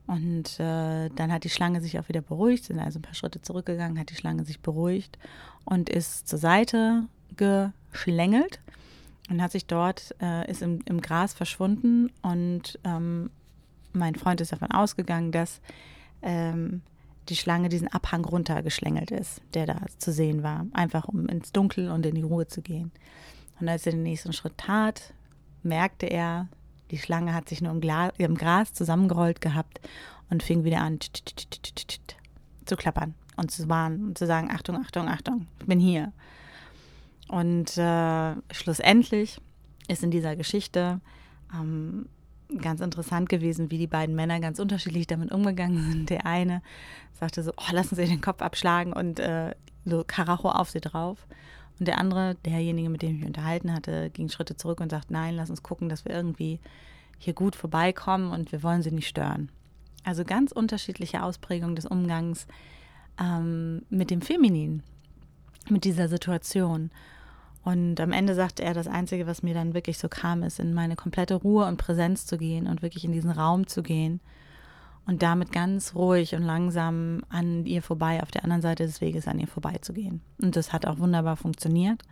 Und 0.06 0.59
äh, 0.59 1.11
dann 1.11 1.33
hat 1.33 1.45
die 1.45 1.50
Schlange 1.50 1.83
sich 1.83 1.99
auch 1.99 2.09
wieder 2.09 2.23
beruhigt, 2.23 2.65
sind 2.65 2.79
also 2.79 2.99
ein 2.99 3.03
paar 3.03 3.15
Schritte 3.15 3.43
zurückgegangen, 3.43 3.99
hat 3.99 4.11
die 4.11 4.15
Schlange 4.17 4.45
sich 4.45 4.61
beruhigt 4.61 5.19
und 5.65 5.91
ist 5.91 6.29
zur 6.29 6.39
Seite 6.39 7.05
geschlängelt 7.37 8.61
und 9.29 9.43
hat 9.43 9.53
sich 9.53 9.67
dort, 9.67 10.15
äh, 10.23 10.50
ist 10.50 10.62
im, 10.62 10.81
im 10.87 11.00
Gras 11.03 11.35
verschwunden. 11.35 12.11
Und 12.23 12.79
ähm, 12.85 13.31
mein 13.93 14.15
Freund 14.15 14.41
ist 14.41 14.53
davon 14.53 14.71
ausgegangen, 14.71 15.31
dass 15.31 15.61
ähm, 16.23 16.81
die 17.29 17.37
Schlange 17.37 17.69
diesen 17.69 17.89
Abhang 17.89 18.25
runtergeschlängelt 18.25 19.11
ist, 19.11 19.43
der 19.53 19.67
da 19.67 19.81
zu 19.99 20.12
sehen 20.12 20.43
war, 20.43 20.67
einfach 20.73 21.06
um 21.06 21.27
ins 21.27 21.52
Dunkel 21.52 21.90
und 21.90 22.07
in 22.07 22.14
die 22.14 22.23
Ruhe 22.23 22.47
zu 22.47 22.62
gehen. 22.62 22.90
Und 23.61 23.69
als 23.69 23.87
er 23.87 23.93
den 23.93 24.03
nächsten 24.03 24.33
Schritt 24.33 24.59
tat, 24.59 25.12
merkte 25.62 26.07
er, 26.07 26.49
die 26.91 26.99
Schlange 26.99 27.35
hat 27.35 27.49
sich 27.49 27.61
nur 27.61 27.73
im, 27.73 27.81
Glas, 27.81 28.12
im 28.19 28.37
Gras 28.37 28.73
zusammengerollt 28.73 29.41
gehabt 29.41 29.81
und 30.31 30.43
fing 30.43 30.65
wieder 30.65 30.81
an 30.81 30.99
zu 32.65 32.77
klappern 32.77 33.15
und 33.37 33.50
zu 33.50 33.69
warnen 33.69 34.09
und 34.09 34.19
zu 34.19 34.27
sagen, 34.27 34.50
Achtung, 34.50 34.77
Achtung, 34.77 35.09
Achtung, 35.09 35.47
ich 35.61 35.67
bin 35.67 35.81
hier. 35.81 36.12
Und 37.29 37.77
äh, 37.77 38.35
schlussendlich 38.53 39.41
ist 39.88 40.03
in 40.03 40.11
dieser 40.11 40.37
Geschichte 40.37 41.00
ähm, 41.55 42.07
ganz 42.61 42.81
interessant 42.81 43.29
gewesen, 43.29 43.71
wie 43.71 43.79
die 43.79 43.87
beiden 43.87 44.15
Männer 44.15 44.41
ganz 44.41 44.59
unterschiedlich 44.59 45.07
damit 45.07 45.31
umgegangen 45.31 45.91
sind. 45.91 46.11
Der 46.11 46.25
eine 46.27 46.62
sagte 47.12 47.43
so, 47.43 47.53
oh, 47.57 47.73
lassen 47.73 47.97
Sie 47.97 48.07
den 48.07 48.21
Kopf 48.21 48.41
abschlagen 48.41 48.93
und 48.93 49.21
äh, 49.21 49.55
so 49.85 50.05
Karacho 50.07 50.49
auf 50.50 50.71
sie 50.71 50.81
drauf. 50.81 51.27
Und 51.78 51.87
der 51.87 51.99
andere, 51.99 52.37
derjenige, 52.44 52.88
mit 52.88 53.02
dem 53.02 53.12
ich 53.12 53.18
mich 53.18 53.26
unterhalten 53.26 53.73
hatte, 53.73 54.11
ging 54.11 54.28
Schritte 54.28 54.56
zurück 54.56 54.80
und 54.80 54.90
sagt, 54.90 55.11
nein, 55.11 55.37
lass 55.37 55.50
uns 55.50 55.62
gucken, 55.62 55.88
dass 55.88 56.04
wir 56.04 56.12
irgendwie 56.12 56.61
hier 57.18 57.35
gut 57.35 57.56
vorbeikommen 57.56 58.32
und 58.32 58.52
wir 58.52 58.62
wollen 58.62 58.82
sie 58.82 58.90
nicht 58.90 59.08
stören. 59.08 59.50
Also 60.04 60.25
ganz 60.25 60.52
unterschiedliche 60.52 61.23
Ausprägungen 61.23 61.76
des 61.76 61.87
Umgangs 61.87 62.47
ähm, 63.20 63.82
mit 63.90 64.11
dem 64.11 64.23
Feminin, 64.23 64.82
mit 65.68 65.85
dieser 65.85 66.08
Situation. 66.08 66.90
Und 67.64 68.00
am 68.00 68.12
Ende 68.12 68.35
sagte 68.35 68.62
er, 68.62 68.75
das 68.75 68.87
Einzige, 68.87 69.26
was 69.26 69.42
mir 69.42 69.54
dann 69.54 69.75
wirklich 69.75 69.99
so 69.99 70.08
kam, 70.08 70.42
ist, 70.42 70.58
in 70.58 70.75
meine 70.75 70.97
komplette 70.97 71.35
Ruhe 71.35 71.66
und 71.66 71.76
Präsenz 71.76 72.25
zu 72.26 72.38
gehen 72.38 72.66
und 72.66 72.82
wirklich 72.82 73.04
in 73.04 73.12
diesen 73.12 73.30
Raum 73.30 73.66
zu 73.66 73.82
gehen 73.82 74.20
und 75.09 75.23
damit 75.23 75.53
ganz 75.53 75.95
ruhig 75.95 76.35
und 76.35 76.43
langsam 76.43 77.23
an 77.31 77.65
ihr 77.65 77.83
vorbei, 77.83 78.23
auf 78.23 78.31
der 78.31 78.45
anderen 78.45 78.61
Seite 78.61 78.85
des 78.85 79.00
Weges 79.00 79.27
an 79.27 79.38
ihr 79.38 79.49
vorbeizugehen. 79.49 80.21
Und 80.41 80.55
das 80.55 80.73
hat 80.75 80.85
auch 80.85 80.99
wunderbar 80.99 81.37
funktioniert. 81.37 82.03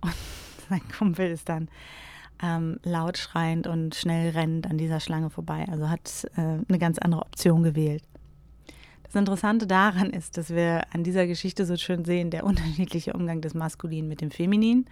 Und 0.00 0.14
sein 0.70 0.80
Kumpel 0.96 1.32
ist 1.32 1.48
dann 1.48 1.68
ähm, 2.40 2.78
laut 2.84 3.18
schreiend 3.18 3.66
und 3.66 3.96
schnell 3.96 4.30
rennend 4.30 4.70
an 4.70 4.78
dieser 4.78 5.00
Schlange 5.00 5.30
vorbei. 5.30 5.66
Also 5.68 5.90
hat 5.90 6.28
äh, 6.36 6.58
eine 6.68 6.78
ganz 6.78 6.98
andere 6.98 7.22
Option 7.22 7.64
gewählt. 7.64 8.04
Das 9.02 9.16
Interessante 9.16 9.66
daran 9.66 10.10
ist, 10.10 10.38
dass 10.38 10.50
wir 10.50 10.82
an 10.94 11.02
dieser 11.02 11.26
Geschichte 11.26 11.66
so 11.66 11.76
schön 11.76 12.04
sehen, 12.04 12.30
der 12.30 12.44
unterschiedliche 12.44 13.14
Umgang 13.14 13.40
des 13.40 13.54
Maskulinen 13.54 14.08
mit 14.08 14.20
dem 14.20 14.30
Feminin. 14.30 14.86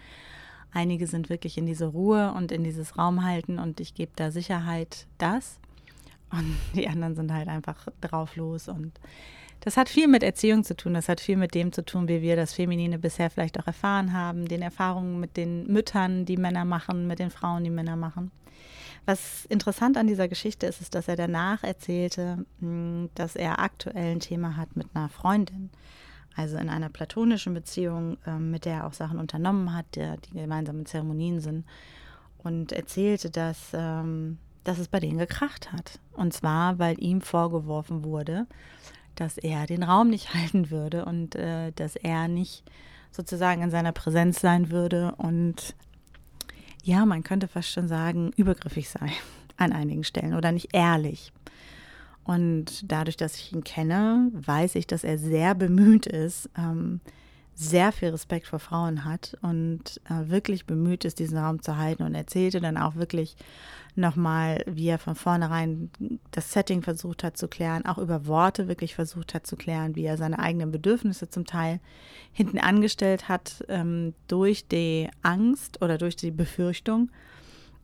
Einige 0.72 1.06
sind 1.06 1.30
wirklich 1.30 1.56
in 1.58 1.66
diese 1.66 1.86
Ruhe 1.86 2.32
und 2.32 2.50
in 2.50 2.64
dieses 2.64 2.98
Raumhalten 2.98 3.60
und 3.60 3.78
ich 3.78 3.94
gebe 3.94 4.10
da 4.16 4.32
Sicherheit 4.32 5.06
das. 5.18 5.60
Und 6.30 6.56
die 6.74 6.88
anderen 6.88 7.14
sind 7.14 7.32
halt 7.32 7.48
einfach 7.48 7.88
drauf 8.00 8.36
los. 8.36 8.68
Und 8.68 8.92
das 9.60 9.76
hat 9.76 9.88
viel 9.88 10.08
mit 10.08 10.22
Erziehung 10.22 10.64
zu 10.64 10.74
tun. 10.74 10.94
Das 10.94 11.08
hat 11.08 11.20
viel 11.20 11.36
mit 11.36 11.54
dem 11.54 11.72
zu 11.72 11.84
tun, 11.84 12.08
wie 12.08 12.22
wir 12.22 12.36
das 12.36 12.54
Feminine 12.54 12.98
bisher 12.98 13.30
vielleicht 13.30 13.58
auch 13.58 13.66
erfahren 13.66 14.12
haben, 14.12 14.48
den 14.48 14.62
Erfahrungen 14.62 15.20
mit 15.20 15.36
den 15.36 15.66
Müttern, 15.66 16.24
die 16.24 16.36
Männer 16.36 16.64
machen, 16.64 17.06
mit 17.06 17.18
den 17.18 17.30
Frauen, 17.30 17.64
die 17.64 17.70
Männer 17.70 17.96
machen. 17.96 18.30
Was 19.06 19.44
interessant 19.46 19.96
an 19.96 20.06
dieser 20.06 20.28
Geschichte 20.28 20.66
ist, 20.66 20.80
ist, 20.80 20.94
dass 20.94 21.08
er 21.08 21.16
danach 21.16 21.62
erzählte, 21.64 22.44
hm, 22.60 23.10
dass 23.14 23.36
er 23.36 23.58
aktuell 23.58 24.12
ein 24.12 24.20
Thema 24.20 24.56
hat 24.56 24.76
mit 24.76 24.88
einer 24.94 25.08
Freundin. 25.08 25.70
Also 26.36 26.56
in 26.58 26.68
einer 26.68 26.88
platonischen 26.88 27.54
Beziehung, 27.54 28.18
ähm, 28.26 28.50
mit 28.50 28.64
der 28.64 28.78
er 28.78 28.86
auch 28.86 28.92
Sachen 28.92 29.18
unternommen 29.18 29.74
hat, 29.74 29.86
die 29.96 30.32
gemeinsamen 30.32 30.86
Zeremonien 30.86 31.40
sind. 31.40 31.66
Und 32.38 32.72
erzählte, 32.72 33.30
dass, 33.30 33.72
ähm, 33.74 34.38
dass 34.64 34.78
es 34.78 34.88
bei 34.88 35.00
denen 35.00 35.18
gekracht 35.18 35.72
hat. 35.72 35.98
Und 36.12 36.32
zwar, 36.32 36.78
weil 36.78 37.02
ihm 37.02 37.20
vorgeworfen 37.20 38.04
wurde, 38.04 38.46
dass 39.14 39.38
er 39.38 39.66
den 39.66 39.82
Raum 39.82 40.08
nicht 40.10 40.34
halten 40.34 40.70
würde 40.70 41.04
und 41.04 41.34
äh, 41.34 41.72
dass 41.72 41.96
er 41.96 42.28
nicht 42.28 42.64
sozusagen 43.12 43.62
in 43.62 43.70
seiner 43.70 43.92
Präsenz 43.92 44.40
sein 44.40 44.70
würde 44.70 45.14
und 45.16 45.74
ja, 46.82 47.04
man 47.04 47.22
könnte 47.22 47.48
fast 47.48 47.70
schon 47.70 47.88
sagen, 47.88 48.32
übergriffig 48.36 48.88
sei 48.88 49.12
an 49.56 49.72
einigen 49.72 50.04
Stellen 50.04 50.34
oder 50.34 50.52
nicht 50.52 50.74
ehrlich. 50.74 51.32
Und 52.24 52.90
dadurch, 52.90 53.16
dass 53.16 53.36
ich 53.36 53.52
ihn 53.52 53.64
kenne, 53.64 54.30
weiß 54.32 54.76
ich, 54.76 54.86
dass 54.86 55.04
er 55.04 55.18
sehr 55.18 55.54
bemüht 55.54 56.06
ist, 56.06 56.48
ähm, 56.56 57.00
sehr 57.60 57.92
viel 57.92 58.08
Respekt 58.08 58.46
vor 58.46 58.58
Frauen 58.58 59.04
hat 59.04 59.36
und 59.42 60.00
äh, 60.08 60.30
wirklich 60.30 60.64
bemüht 60.64 61.04
ist, 61.04 61.18
diesen 61.18 61.36
Raum 61.36 61.60
zu 61.60 61.76
halten 61.76 62.04
und 62.04 62.14
erzählte 62.14 62.58
dann 62.60 62.78
auch 62.78 62.94
wirklich 62.94 63.36
nochmal, 63.96 64.64
wie 64.66 64.88
er 64.88 64.98
von 64.98 65.14
vornherein 65.14 65.90
das 66.30 66.52
Setting 66.52 66.80
versucht 66.80 67.22
hat 67.22 67.36
zu 67.36 67.48
klären, 67.48 67.84
auch 67.84 67.98
über 67.98 68.26
Worte 68.26 68.66
wirklich 68.66 68.94
versucht 68.94 69.34
hat 69.34 69.46
zu 69.46 69.56
klären, 69.56 69.94
wie 69.94 70.04
er 70.04 70.16
seine 70.16 70.38
eigenen 70.38 70.70
Bedürfnisse 70.70 71.28
zum 71.28 71.44
Teil 71.44 71.80
hinten 72.32 72.58
angestellt 72.58 73.28
hat 73.28 73.62
ähm, 73.68 74.14
durch 74.26 74.66
die 74.66 75.10
Angst 75.20 75.82
oder 75.82 75.98
durch 75.98 76.16
die 76.16 76.30
Befürchtung 76.30 77.10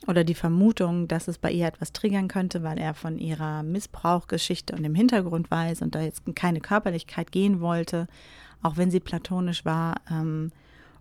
oder 0.06 0.25
die 0.25 0.35
Vermutung, 0.35 1.06
dass 1.06 1.28
es 1.28 1.37
bei 1.37 1.50
ihr 1.50 1.66
etwas 1.66 1.92
triggern 1.92 2.28
könnte, 2.28 2.62
weil 2.62 2.78
er 2.78 2.95
von 2.95 3.18
ihrer 3.18 3.62
Missbrauchgeschichte 3.62 4.75
und 4.75 4.85
dem 4.85 4.95
Hintergrund 4.95 5.50
weiß 5.50 5.83
und 5.83 5.95
da 5.95 6.00
jetzt 6.00 6.23
keine 6.35 6.61
Körperlichkeit 6.61 7.30
gehen 7.30 7.61
wollte, 7.61 8.06
auch 8.66 8.76
wenn 8.76 8.90
sie 8.90 9.00
platonisch 9.00 9.64
war. 9.64 9.96
Ähm, 10.11 10.50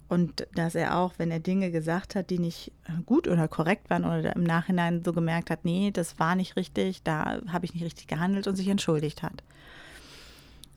und 0.07 0.47
dass 0.53 0.75
er 0.75 0.97
auch, 0.97 1.13
wenn 1.17 1.31
er 1.31 1.39
Dinge 1.39 1.71
gesagt 1.71 2.13
hat, 2.13 2.29
die 2.29 2.37
nicht 2.37 2.71
äh, 2.87 3.01
gut 3.05 3.27
oder 3.27 3.47
korrekt 3.47 3.89
waren 3.89 4.05
oder 4.05 4.35
im 4.35 4.43
Nachhinein 4.43 5.03
so 5.03 5.13
gemerkt 5.13 5.49
hat, 5.49 5.65
nee, 5.65 5.89
das 5.91 6.19
war 6.19 6.35
nicht 6.35 6.55
richtig, 6.55 7.01
da 7.03 7.39
habe 7.47 7.65
ich 7.65 7.73
nicht 7.73 7.83
richtig 7.83 8.07
gehandelt 8.07 8.47
und 8.47 8.55
sich 8.55 8.67
entschuldigt 8.67 9.23
hat. 9.23 9.43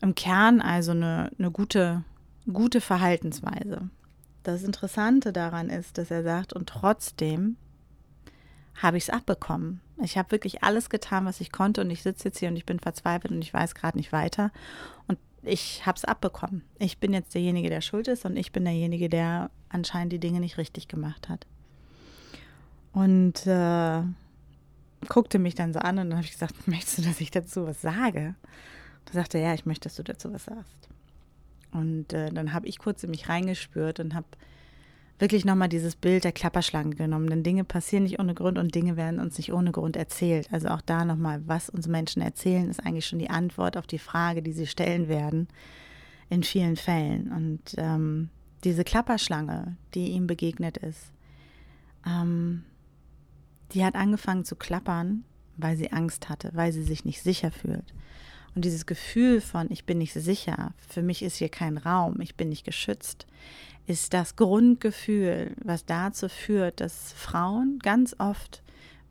Im 0.00 0.14
Kern 0.14 0.60
also 0.60 0.92
eine, 0.92 1.30
eine 1.38 1.50
gute, 1.50 2.04
gute 2.50 2.80
Verhaltensweise. 2.80 3.90
Das 4.44 4.62
Interessante 4.62 5.32
daran 5.32 5.68
ist, 5.68 5.98
dass 5.98 6.10
er 6.10 6.22
sagt, 6.22 6.54
und 6.54 6.68
trotzdem 6.68 7.56
habe 8.76 8.96
ich 8.96 9.04
es 9.04 9.10
abbekommen. 9.10 9.80
Ich 10.02 10.16
habe 10.16 10.30
wirklich 10.30 10.62
alles 10.62 10.88
getan, 10.88 11.26
was 11.26 11.40
ich 11.40 11.52
konnte 11.52 11.80
und 11.80 11.90
ich 11.90 12.02
sitze 12.02 12.28
jetzt 12.28 12.38
hier 12.38 12.48
und 12.48 12.56
ich 12.56 12.64
bin 12.64 12.78
verzweifelt 12.78 13.32
und 13.32 13.42
ich 13.42 13.52
weiß 13.52 13.74
gerade 13.74 13.98
nicht 13.98 14.12
weiter. 14.12 14.52
Und 15.08 15.18
ich 15.48 15.86
habe 15.86 15.96
es 15.96 16.04
abbekommen. 16.04 16.62
Ich 16.78 16.98
bin 16.98 17.12
jetzt 17.12 17.34
derjenige, 17.34 17.70
der 17.70 17.80
schuld 17.80 18.08
ist 18.08 18.24
und 18.24 18.36
ich 18.36 18.52
bin 18.52 18.64
derjenige, 18.64 19.08
der 19.08 19.50
anscheinend 19.68 20.12
die 20.12 20.18
Dinge 20.18 20.40
nicht 20.40 20.58
richtig 20.58 20.88
gemacht 20.88 21.28
hat. 21.28 21.46
Und 22.92 23.46
äh, 23.46 24.02
guckte 25.08 25.38
mich 25.38 25.54
dann 25.54 25.72
so 25.72 25.78
an 25.78 25.98
und 25.98 26.10
dann 26.10 26.18
habe 26.18 26.26
ich 26.26 26.32
gesagt, 26.32 26.66
möchtest 26.68 26.98
du, 26.98 27.02
dass 27.02 27.20
ich 27.20 27.30
dazu 27.30 27.66
was 27.66 27.80
sage? 27.80 28.34
Da 29.06 29.12
sagte 29.12 29.38
er, 29.38 29.48
ja, 29.48 29.54
ich 29.54 29.66
möchte, 29.66 29.88
dass 29.88 29.96
du 29.96 30.02
dazu 30.02 30.32
was 30.32 30.44
sagst. 30.44 30.88
Und 31.70 32.12
äh, 32.12 32.30
dann 32.30 32.52
habe 32.52 32.66
ich 32.66 32.78
kurz 32.78 33.04
in 33.04 33.10
mich 33.10 33.28
reingespürt 33.28 34.00
und 34.00 34.14
habe 34.14 34.26
wirklich 35.18 35.44
nochmal 35.44 35.68
dieses 35.68 35.96
Bild 35.96 36.24
der 36.24 36.32
Klapperschlange 36.32 36.94
genommen. 36.94 37.28
Denn 37.28 37.42
Dinge 37.42 37.64
passieren 37.64 38.04
nicht 38.04 38.20
ohne 38.20 38.34
Grund 38.34 38.58
und 38.58 38.74
Dinge 38.74 38.96
werden 38.96 39.20
uns 39.20 39.38
nicht 39.38 39.52
ohne 39.52 39.72
Grund 39.72 39.96
erzählt. 39.96 40.48
Also 40.52 40.68
auch 40.68 40.80
da 40.80 41.04
nochmal, 41.04 41.42
was 41.46 41.68
uns 41.68 41.88
Menschen 41.88 42.22
erzählen, 42.22 42.68
ist 42.68 42.84
eigentlich 42.84 43.06
schon 43.06 43.18
die 43.18 43.30
Antwort 43.30 43.76
auf 43.76 43.86
die 43.86 43.98
Frage, 43.98 44.42
die 44.42 44.52
sie 44.52 44.66
stellen 44.66 45.08
werden, 45.08 45.48
in 46.30 46.42
vielen 46.42 46.76
Fällen. 46.76 47.32
Und 47.32 47.74
ähm, 47.76 48.30
diese 48.64 48.84
Klapperschlange, 48.84 49.76
die 49.94 50.10
ihm 50.10 50.26
begegnet 50.26 50.76
ist, 50.78 51.12
ähm, 52.06 52.64
die 53.72 53.84
hat 53.84 53.96
angefangen 53.96 54.44
zu 54.44 54.56
klappern, 54.56 55.24
weil 55.56 55.76
sie 55.76 55.92
Angst 55.92 56.28
hatte, 56.28 56.50
weil 56.54 56.72
sie 56.72 56.82
sich 56.82 57.04
nicht 57.04 57.22
sicher 57.22 57.50
fühlt. 57.50 57.92
Und 58.58 58.64
dieses 58.64 58.86
Gefühl 58.86 59.40
von, 59.40 59.70
ich 59.70 59.84
bin 59.84 59.98
nicht 59.98 60.14
sicher, 60.14 60.74
für 60.88 61.00
mich 61.00 61.22
ist 61.22 61.36
hier 61.36 61.48
kein 61.48 61.78
Raum, 61.78 62.20
ich 62.20 62.34
bin 62.34 62.48
nicht 62.48 62.64
geschützt, 62.64 63.28
ist 63.86 64.12
das 64.14 64.34
Grundgefühl, 64.34 65.54
was 65.62 65.86
dazu 65.86 66.28
führt, 66.28 66.80
dass 66.80 67.12
Frauen 67.12 67.78
ganz 67.80 68.16
oft, 68.18 68.64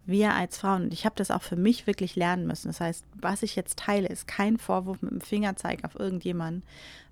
wir 0.05 0.33
als 0.33 0.57
Frauen, 0.57 0.83
und 0.83 0.93
ich 0.93 1.05
habe 1.05 1.15
das 1.15 1.31
auch 1.31 1.43
für 1.43 1.55
mich 1.55 1.87
wirklich 1.87 2.17
lernen 2.17 2.45
müssen, 2.45 2.67
das 2.67 2.81
heißt, 2.81 3.05
was 3.21 3.41
ich 3.41 3.55
jetzt 3.55 3.79
teile, 3.79 4.09
ist 4.09 4.27
kein 4.27 4.57
Vorwurf 4.57 5.01
mit 5.01 5.11
dem 5.11 5.21
Fingerzeig 5.21 5.85
auf 5.85 5.97
irgendjemanden, 5.97 6.63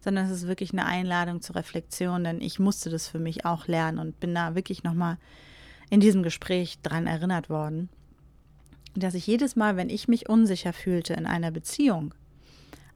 sondern 0.02 0.26
es 0.26 0.32
ist 0.34 0.46
wirklich 0.46 0.74
eine 0.74 0.86
Einladung 0.86 1.42
zur 1.42 1.56
Reflexion, 1.56 2.26
denn 2.26 2.42
ich 2.42 2.60
musste 2.60 2.90
das 2.90 3.08
für 3.08 3.20
mich 3.20 3.46
auch 3.46 3.68
lernen 3.68 3.98
und 3.98 4.20
bin 4.20 4.36
da 4.36 4.56
wirklich 4.56 4.84
nochmal 4.84 5.20
in 5.90 6.02
diesem 6.02 6.22
Gespräch 6.22 6.80
dran 6.84 7.08
erinnert 7.08 7.50
worden, 7.50 7.88
dass 8.94 9.14
ich 9.14 9.26
jedes 9.26 9.56
Mal, 9.56 9.78
wenn 9.78 9.90
ich 9.90 10.10
mich 10.10 10.28
unsicher 10.28 10.74
fühlte 10.74 11.14
in 11.14 11.26
einer 11.26 11.52
Beziehung, 11.52 12.14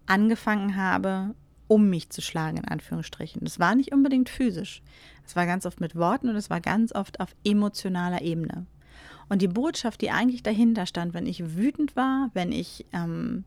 angefangen 0.09 0.75
habe, 0.75 1.35
um 1.67 1.89
mich 1.89 2.09
zu 2.09 2.21
schlagen, 2.21 2.57
in 2.57 2.67
Anführungsstrichen. 2.67 3.41
Das 3.43 3.59
war 3.59 3.75
nicht 3.75 3.93
unbedingt 3.93 4.27
physisch. 4.27 4.81
Es 5.25 5.35
war 5.35 5.45
ganz 5.45 5.65
oft 5.65 5.79
mit 5.79 5.95
Worten 5.95 6.29
und 6.29 6.35
es 6.35 6.49
war 6.49 6.59
ganz 6.61 6.93
oft 6.93 7.19
auf 7.19 7.35
emotionaler 7.45 8.21
Ebene. 8.21 8.65
Und 9.29 9.43
die 9.43 9.47
Botschaft, 9.47 10.01
die 10.01 10.09
eigentlich 10.09 10.41
dahinter 10.41 10.87
stand, 10.87 11.13
wenn 11.13 11.27
ich 11.27 11.55
wütend 11.55 11.95
war, 11.95 12.31
wenn 12.33 12.51
ich 12.51 12.87
ähm, 12.91 13.43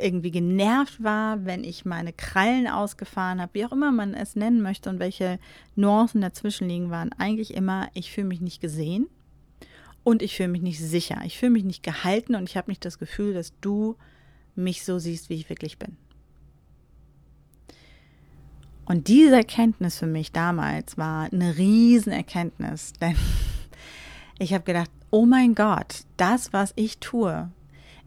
irgendwie 0.00 0.30
genervt 0.30 1.02
war, 1.02 1.44
wenn 1.44 1.62
ich 1.62 1.84
meine 1.84 2.14
Krallen 2.14 2.66
ausgefahren 2.66 3.42
habe, 3.42 3.52
wie 3.52 3.66
auch 3.66 3.72
immer 3.72 3.92
man 3.92 4.14
es 4.14 4.34
nennen 4.34 4.62
möchte 4.62 4.88
und 4.88 4.98
welche 4.98 5.38
Nuancen 5.76 6.22
dazwischen 6.22 6.70
liegen, 6.70 6.90
waren 6.90 7.12
eigentlich 7.18 7.52
immer, 7.52 7.88
ich 7.92 8.10
fühle 8.10 8.28
mich 8.28 8.40
nicht 8.40 8.62
gesehen 8.62 9.06
und 10.02 10.22
ich 10.22 10.34
fühle 10.34 10.48
mich 10.48 10.62
nicht 10.62 10.80
sicher. 10.80 11.20
Ich 11.26 11.36
fühle 11.36 11.52
mich 11.52 11.64
nicht 11.64 11.82
gehalten 11.82 12.34
und 12.34 12.48
ich 12.48 12.56
habe 12.56 12.70
nicht 12.70 12.86
das 12.86 12.98
Gefühl, 12.98 13.34
dass 13.34 13.52
du 13.60 13.96
mich 14.58 14.84
so 14.84 14.98
siehst, 14.98 15.30
wie 15.30 15.34
ich 15.34 15.48
wirklich 15.48 15.78
bin. 15.78 15.96
Und 18.84 19.08
diese 19.08 19.36
Erkenntnis 19.36 19.98
für 19.98 20.06
mich 20.06 20.32
damals 20.32 20.96
war 20.96 21.30
eine 21.30 21.56
Riesenerkenntnis, 21.58 22.92
denn 23.00 23.16
ich 24.38 24.54
habe 24.54 24.64
gedacht, 24.64 24.90
oh 25.10 25.26
mein 25.26 25.54
Gott, 25.54 26.04
das, 26.16 26.52
was 26.52 26.72
ich 26.76 26.98
tue, 26.98 27.50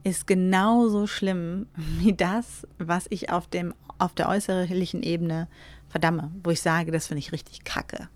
ist 0.03 0.27
genauso 0.27 1.08
schlimm 1.08 1.67
wie 1.75 2.13
das, 2.13 2.67
was 2.79 3.05
ich 3.10 3.29
auf, 3.29 3.48
dem, 3.48 3.74
auf 3.98 4.13
der 4.13 4.27
äußerlichen 4.29 5.03
Ebene 5.03 5.48
verdamme, 5.88 6.31
wo 6.43 6.50
ich 6.50 6.62
sage, 6.62 6.91
das 6.91 7.08
finde 7.08 7.20
ich 7.20 7.31
richtig 7.31 7.63
kacke. 7.63 8.08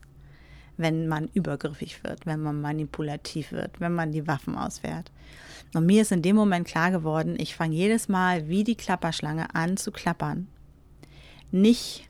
Wenn 0.77 1.07
man 1.07 1.29
übergriffig 1.33 2.03
wird, 2.03 2.25
wenn 2.25 2.41
man 2.41 2.59
manipulativ 2.61 3.51
wird, 3.51 3.79
wenn 3.79 3.93
man 3.93 4.11
die 4.11 4.27
Waffen 4.27 4.57
auswehrt. 4.57 5.11
Und 5.75 5.85
mir 5.87 6.03
ist 6.03 6.13
in 6.13 6.21
dem 6.21 6.37
Moment 6.37 6.65
klar 6.65 6.89
geworden, 6.89 7.35
ich 7.37 7.53
fange 7.53 7.75
jedes 7.75 8.07
Mal 8.07 8.47
wie 8.47 8.63
die 8.63 8.77
Klapperschlange 8.77 9.53
an 9.53 9.75
zu 9.75 9.91
klappern. 9.91 10.47
Nicht 11.51 12.07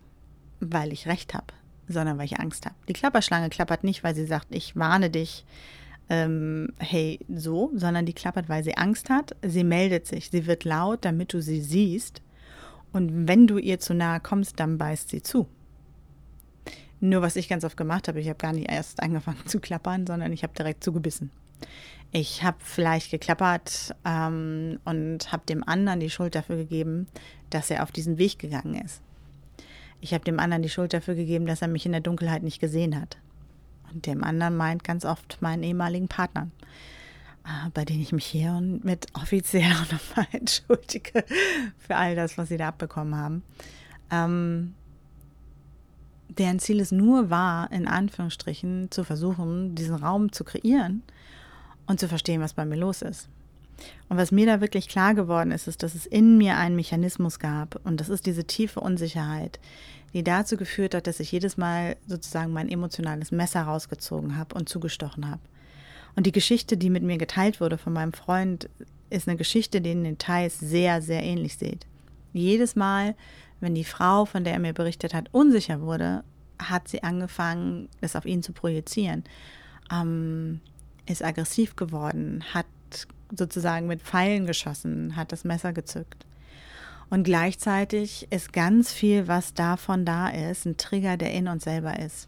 weil 0.60 0.94
ich 0.94 1.08
recht 1.08 1.34
habe, 1.34 1.48
sondern 1.88 2.20
weil 2.20 2.26
ich 2.26 2.40
Angst 2.40 2.68
habe. 2.68 2.76
Die 2.88 2.94
Klapperschlange 2.94 3.50
klappert 3.50 3.84
nicht, 3.84 4.04
weil 4.04 4.14
sie 4.14 4.28
sagt, 4.28 4.54
ich 4.54 4.76
warne 4.76 5.10
dich, 5.10 5.46
ähm, 6.10 6.74
hey, 6.78 7.20
so, 7.28 7.72
sondern 7.74 8.06
die 8.06 8.14
klappert, 8.14 8.50
weil 8.50 8.64
sie 8.64 8.78
Angst 8.78 9.10
hat. 9.10 9.36
Sie 9.42 9.64
meldet 9.64 10.06
sich, 10.06 10.30
sie 10.30 10.46
wird 10.46 10.64
laut, 10.64 11.04
damit 11.04 11.34
du 11.34 11.42
sie 11.42 11.60
siehst. 11.60 12.22
Und 12.94 13.28
wenn 13.28 13.48
du 13.48 13.58
ihr 13.58 13.80
zu 13.80 13.96
nahe 13.96 14.20
kommst, 14.20 14.60
dann 14.60 14.78
beißt 14.78 15.10
sie 15.10 15.24
zu. 15.24 15.48
Nur 17.00 17.24
was 17.24 17.36
ich 17.36 17.50
ganz 17.50 17.64
oft 17.64 17.78
gemacht 17.78 18.08
habe, 18.08 18.20
ich 18.20 18.30
habe 18.30 18.38
gar 18.38 18.54
nicht 18.54 18.70
erst 18.70 19.02
angefangen 19.02 19.42
zu 19.48 19.60
klappern, 19.60 20.06
sondern 20.06 20.32
ich 20.34 20.44
habe 20.44 20.54
direkt 20.54 20.84
zugebissen. 20.84 21.32
Ich 22.18 22.44
habe 22.44 22.58
vielleicht 22.60 23.12
geklappert 23.12 23.94
ähm, 24.06 24.80
und 24.86 25.34
habe 25.34 25.46
dem 25.48 25.68
anderen 25.68 26.00
die 26.00 26.10
Schuld 26.10 26.34
dafür 26.34 26.56
gegeben, 26.56 27.08
dass 27.50 27.70
er 27.70 27.84
auf 27.84 27.92
diesen 27.92 28.18
Weg 28.18 28.40
gegangen 28.40 28.76
ist. 28.76 29.02
Ich 30.00 30.14
habe 30.14 30.24
dem 30.24 30.40
anderen 30.40 30.64
die 30.64 30.70
Schuld 30.70 30.94
dafür 30.94 31.16
gegeben, 31.16 31.46
dass 31.46 31.62
er 31.62 31.68
mich 31.68 31.86
in 31.86 31.92
der 31.92 32.00
Dunkelheit 32.00 32.42
nicht 32.42 32.62
gesehen 32.62 33.00
hat. 33.00 33.18
Und 33.92 34.06
dem 34.06 34.24
anderen 34.24 34.56
meint 34.56 34.86
ganz 34.86 35.04
oft 35.04 35.42
meinen 35.42 35.64
ehemaligen 35.64 36.08
Partner, 36.08 36.50
äh, 37.44 37.70
bei 37.74 37.84
denen 37.84 38.02
ich 38.02 38.14
mich 38.14 38.26
hier 38.26 38.52
und 38.52 38.86
mit 38.86 39.08
offiziell 39.14 39.72
auch 39.74 39.92
nochmal 39.92 40.28
entschuldige 40.32 41.26
für 41.78 41.98
all 41.98 42.16
das, 42.16 42.38
was 42.38 42.48
sie 42.48 42.58
da 42.58 42.70
abbekommen 42.70 43.16
haben. 43.16 43.44
Ähm, 44.10 44.74
deren 46.30 46.60
Ziel 46.60 46.80
es 46.80 46.94
nur 46.94 47.30
war, 47.30 47.72
in 47.74 47.90
Anführungsstrichen 47.90 48.90
zu 48.90 49.04
versuchen, 49.04 49.76
diesen 49.76 49.96
Raum 49.96 50.32
zu 50.32 50.46
kreieren 50.46 51.04
und 51.88 52.00
zu 52.00 52.08
verstehen, 52.08 52.42
was 52.42 52.54
bei 52.54 52.66
mir 52.66 52.78
los 52.78 53.02
ist. 53.02 53.30
Und 54.08 54.18
was 54.18 54.32
mir 54.32 54.46
da 54.46 54.62
wirklich 54.62 54.88
klar 54.88 55.14
geworden 55.14 55.52
ist, 55.52 55.68
ist, 55.68 55.84
dass 55.84 55.96
es 55.96 56.06
in 56.06 56.38
mir 56.38 56.58
einen 56.58 56.76
Mechanismus 56.76 57.40
gab 57.40 57.80
und 57.84 58.00
das 58.00 58.10
ist 58.10 58.26
diese 58.26 58.46
tiefe 58.46 58.80
Unsicherheit, 58.80 59.60
die 60.14 60.24
dazu 60.24 60.56
geführt 60.56 60.96
hat, 60.96 61.08
dass 61.08 61.20
ich 61.20 61.32
jedes 61.32 61.58
Mal 61.58 61.98
sozusagen 62.08 62.54
mein 62.54 62.70
emotionales 62.70 63.32
Messer 63.32 63.64
rausgezogen 63.64 64.38
habe 64.38 64.56
und 64.56 64.70
zugestochen 64.70 65.30
habe. 65.30 65.42
Und 66.16 66.26
die 66.26 66.32
Geschichte, 66.32 66.78
die 66.78 66.90
mit 66.90 67.04
mir 67.04 67.18
geteilt 67.18 67.60
wurde 67.60 67.78
von 67.78 67.92
meinem 67.92 68.14
Freund, 68.14 68.70
ist 69.10 69.28
eine 69.28 69.38
Geschichte, 69.38 69.82
die 69.82 69.92
in 69.92 70.04
den 70.04 70.18
Details 70.18 70.60
sehr, 70.60 71.02
sehr 71.02 71.24
ähnlich 71.24 71.58
sieht. 71.58 71.86
Jedes 72.32 72.76
Mal, 72.76 73.16
wenn 73.60 73.76
die 73.76 73.84
Frau, 73.84 74.26
von 74.26 74.44
der 74.44 74.54
er 74.54 74.60
mir 74.60 74.74
berichtet 74.74 75.14
hat, 75.14 75.28
unsicher 75.34 75.82
wurde, 75.82 76.24
hat 76.60 76.88
sie 76.88 77.04
angefangen, 77.04 77.90
es 78.02 78.16
auf 78.16 78.26
ihn 78.26 78.42
zu 78.42 78.54
projizieren. 78.54 79.26
Ähm, 79.92 80.62
ist 81.06 81.24
aggressiv 81.24 81.76
geworden, 81.76 82.44
hat 82.54 82.66
sozusagen 83.36 83.88
mit 83.88 84.02
Pfeilen 84.02 84.46
geschossen, 84.46 85.16
hat 85.16 85.32
das 85.32 85.44
Messer 85.44 85.74
gezückt. 85.74 86.26
Und 87.10 87.24
gleichzeitig 87.24 88.28
ist 88.32 88.54
ganz 88.54 88.92
viel, 88.92 89.28
was 89.28 89.54
davon 89.54 90.06
da 90.06 90.30
ist, 90.30 90.66
ein 90.66 90.78
Trigger, 90.78 91.18
der 91.18 91.34
in 91.34 91.48
uns 91.48 91.64
selber 91.64 92.00
ist. 92.00 92.28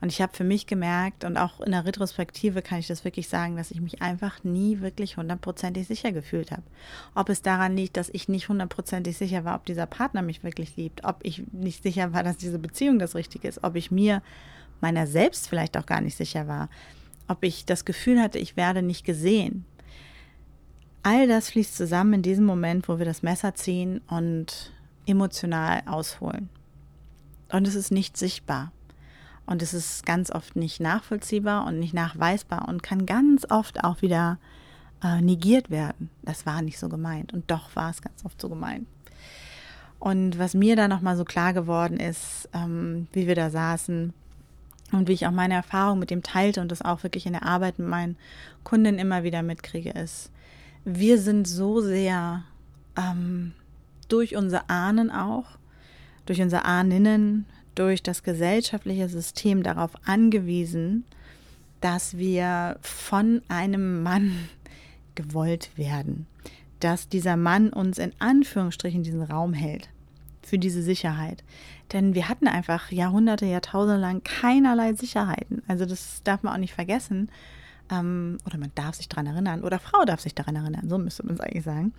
Und 0.00 0.12
ich 0.12 0.20
habe 0.20 0.36
für 0.36 0.44
mich 0.44 0.66
gemerkt, 0.66 1.24
und 1.24 1.36
auch 1.36 1.60
in 1.60 1.72
der 1.72 1.86
Retrospektive 1.86 2.60
kann 2.60 2.78
ich 2.78 2.86
das 2.86 3.04
wirklich 3.04 3.28
sagen, 3.28 3.56
dass 3.56 3.70
ich 3.70 3.80
mich 3.80 4.02
einfach 4.02 4.44
nie 4.44 4.80
wirklich 4.80 5.16
hundertprozentig 5.16 5.86
sicher 5.86 6.12
gefühlt 6.12 6.50
habe. 6.50 6.62
Ob 7.14 7.28
es 7.30 7.40
daran 7.42 7.76
liegt, 7.76 7.96
dass 7.96 8.10
ich 8.12 8.28
nicht 8.28 8.48
hundertprozentig 8.48 9.16
sicher 9.16 9.44
war, 9.44 9.56
ob 9.56 9.64
dieser 9.64 9.86
Partner 9.86 10.20
mich 10.22 10.44
wirklich 10.44 10.76
liebt, 10.76 11.04
ob 11.04 11.20
ich 11.22 11.44
nicht 11.50 11.82
sicher 11.82 12.12
war, 12.12 12.22
dass 12.22 12.36
diese 12.36 12.58
Beziehung 12.58 12.98
das 12.98 13.14
Richtige 13.14 13.48
ist, 13.48 13.64
ob 13.64 13.74
ich 13.74 13.90
mir 13.90 14.22
meiner 14.80 15.06
selbst 15.06 15.48
vielleicht 15.48 15.78
auch 15.78 15.86
gar 15.86 16.02
nicht 16.02 16.16
sicher 16.16 16.46
war, 16.46 16.68
ob 17.28 17.44
ich 17.44 17.64
das 17.64 17.84
Gefühl 17.84 18.20
hatte, 18.20 18.38
ich 18.38 18.56
werde 18.56 18.82
nicht 18.82 19.04
gesehen. 19.04 19.64
All 21.02 21.28
das 21.28 21.50
fließt 21.50 21.76
zusammen 21.76 22.14
in 22.14 22.22
diesem 22.22 22.44
Moment, 22.44 22.88
wo 22.88 22.98
wir 22.98 23.06
das 23.06 23.22
Messer 23.22 23.54
ziehen 23.54 24.00
und 24.08 24.72
emotional 25.06 25.82
ausholen. 25.86 26.48
Und 27.52 27.68
es 27.68 27.74
ist 27.74 27.92
nicht 27.92 28.16
sichtbar. 28.16 28.72
Und 29.46 29.62
es 29.62 29.72
ist 29.72 30.04
ganz 30.04 30.32
oft 30.32 30.56
nicht 30.56 30.80
nachvollziehbar 30.80 31.66
und 31.66 31.78
nicht 31.78 31.94
nachweisbar 31.94 32.68
und 32.68 32.82
kann 32.82 33.06
ganz 33.06 33.48
oft 33.48 33.84
auch 33.84 34.02
wieder 34.02 34.38
äh, 35.02 35.20
negiert 35.20 35.70
werden. 35.70 36.10
Das 36.22 36.46
war 36.46 36.62
nicht 36.62 36.78
so 36.80 36.88
gemeint. 36.88 37.32
Und 37.32 37.48
doch 37.50 37.76
war 37.76 37.90
es 37.90 38.02
ganz 38.02 38.24
oft 38.24 38.40
so 38.40 38.48
gemeint. 38.48 38.88
Und 40.00 40.38
was 40.38 40.54
mir 40.54 40.74
da 40.74 40.88
nochmal 40.88 41.16
so 41.16 41.24
klar 41.24 41.52
geworden 41.52 41.98
ist, 41.98 42.48
ähm, 42.52 43.06
wie 43.12 43.28
wir 43.28 43.36
da 43.36 43.50
saßen 43.50 44.12
und 44.92 45.08
wie 45.08 45.12
ich 45.12 45.26
auch 45.26 45.32
meine 45.32 45.54
Erfahrung 45.54 45.98
mit 45.98 46.10
dem 46.10 46.22
teilte 46.22 46.60
und 46.60 46.70
das 46.70 46.82
auch 46.82 47.02
wirklich 47.02 47.26
in 47.26 47.32
der 47.32 47.44
Arbeit 47.44 47.78
mit 47.78 47.88
meinen 47.88 48.16
Kunden 48.64 48.98
immer 48.98 49.24
wieder 49.24 49.42
mitkriege, 49.42 49.90
ist, 49.90 50.30
wir 50.84 51.18
sind 51.18 51.48
so 51.48 51.80
sehr 51.80 52.44
ähm, 52.96 53.52
durch 54.08 54.36
unsere 54.36 54.68
Ahnen 54.70 55.10
auch, 55.10 55.58
durch 56.26 56.40
unsere 56.40 56.64
Ahninnen, 56.64 57.46
durch 57.74 58.02
das 58.02 58.22
gesellschaftliche 58.22 59.08
System 59.08 59.62
darauf 59.62 59.90
angewiesen, 60.06 61.04
dass 61.80 62.16
wir 62.16 62.78
von 62.80 63.42
einem 63.48 64.02
Mann 64.02 64.48
gewollt 65.14 65.70
werden, 65.76 66.26
dass 66.80 67.08
dieser 67.08 67.36
Mann 67.36 67.70
uns 67.70 67.98
in 67.98 68.12
Anführungsstrichen 68.18 69.02
diesen 69.02 69.22
Raum 69.22 69.52
hält 69.52 69.88
für 70.46 70.58
diese 70.58 70.82
Sicherheit. 70.82 71.42
Denn 71.92 72.14
wir 72.14 72.28
hatten 72.28 72.48
einfach 72.48 72.90
Jahrhunderte, 72.90 73.46
Jahrtausende 73.46 74.00
lang 74.00 74.22
keinerlei 74.22 74.94
Sicherheiten. 74.94 75.62
Also 75.68 75.86
das 75.86 76.22
darf 76.22 76.42
man 76.42 76.54
auch 76.54 76.58
nicht 76.58 76.74
vergessen 76.74 77.30
ähm, 77.90 78.38
oder 78.46 78.58
man 78.58 78.72
darf 78.74 78.94
sich 78.94 79.08
daran 79.08 79.26
erinnern, 79.26 79.62
oder 79.62 79.78
Frau 79.78 80.04
darf 80.04 80.20
sich 80.20 80.34
daran 80.34 80.56
erinnern, 80.56 80.88
so 80.88 80.98
müsste 80.98 81.24
man 81.24 81.34
es 81.34 81.40
eigentlich 81.40 81.64
sagen, 81.64 81.92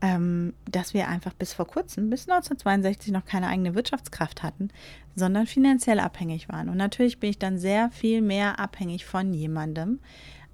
ähm, 0.00 0.54
dass 0.70 0.94
wir 0.94 1.08
einfach 1.08 1.32
bis 1.34 1.52
vor 1.52 1.66
kurzem, 1.66 2.10
bis 2.10 2.28
1962 2.28 3.12
noch 3.12 3.24
keine 3.24 3.48
eigene 3.48 3.74
Wirtschaftskraft 3.74 4.42
hatten, 4.42 4.68
sondern 5.14 5.46
finanziell 5.46 6.00
abhängig 6.00 6.48
waren. 6.48 6.68
Und 6.68 6.76
natürlich 6.76 7.18
bin 7.18 7.30
ich 7.30 7.38
dann 7.38 7.58
sehr 7.58 7.90
viel 7.90 8.22
mehr 8.22 8.58
abhängig 8.58 9.06
von 9.06 9.32
jemandem, 9.34 9.98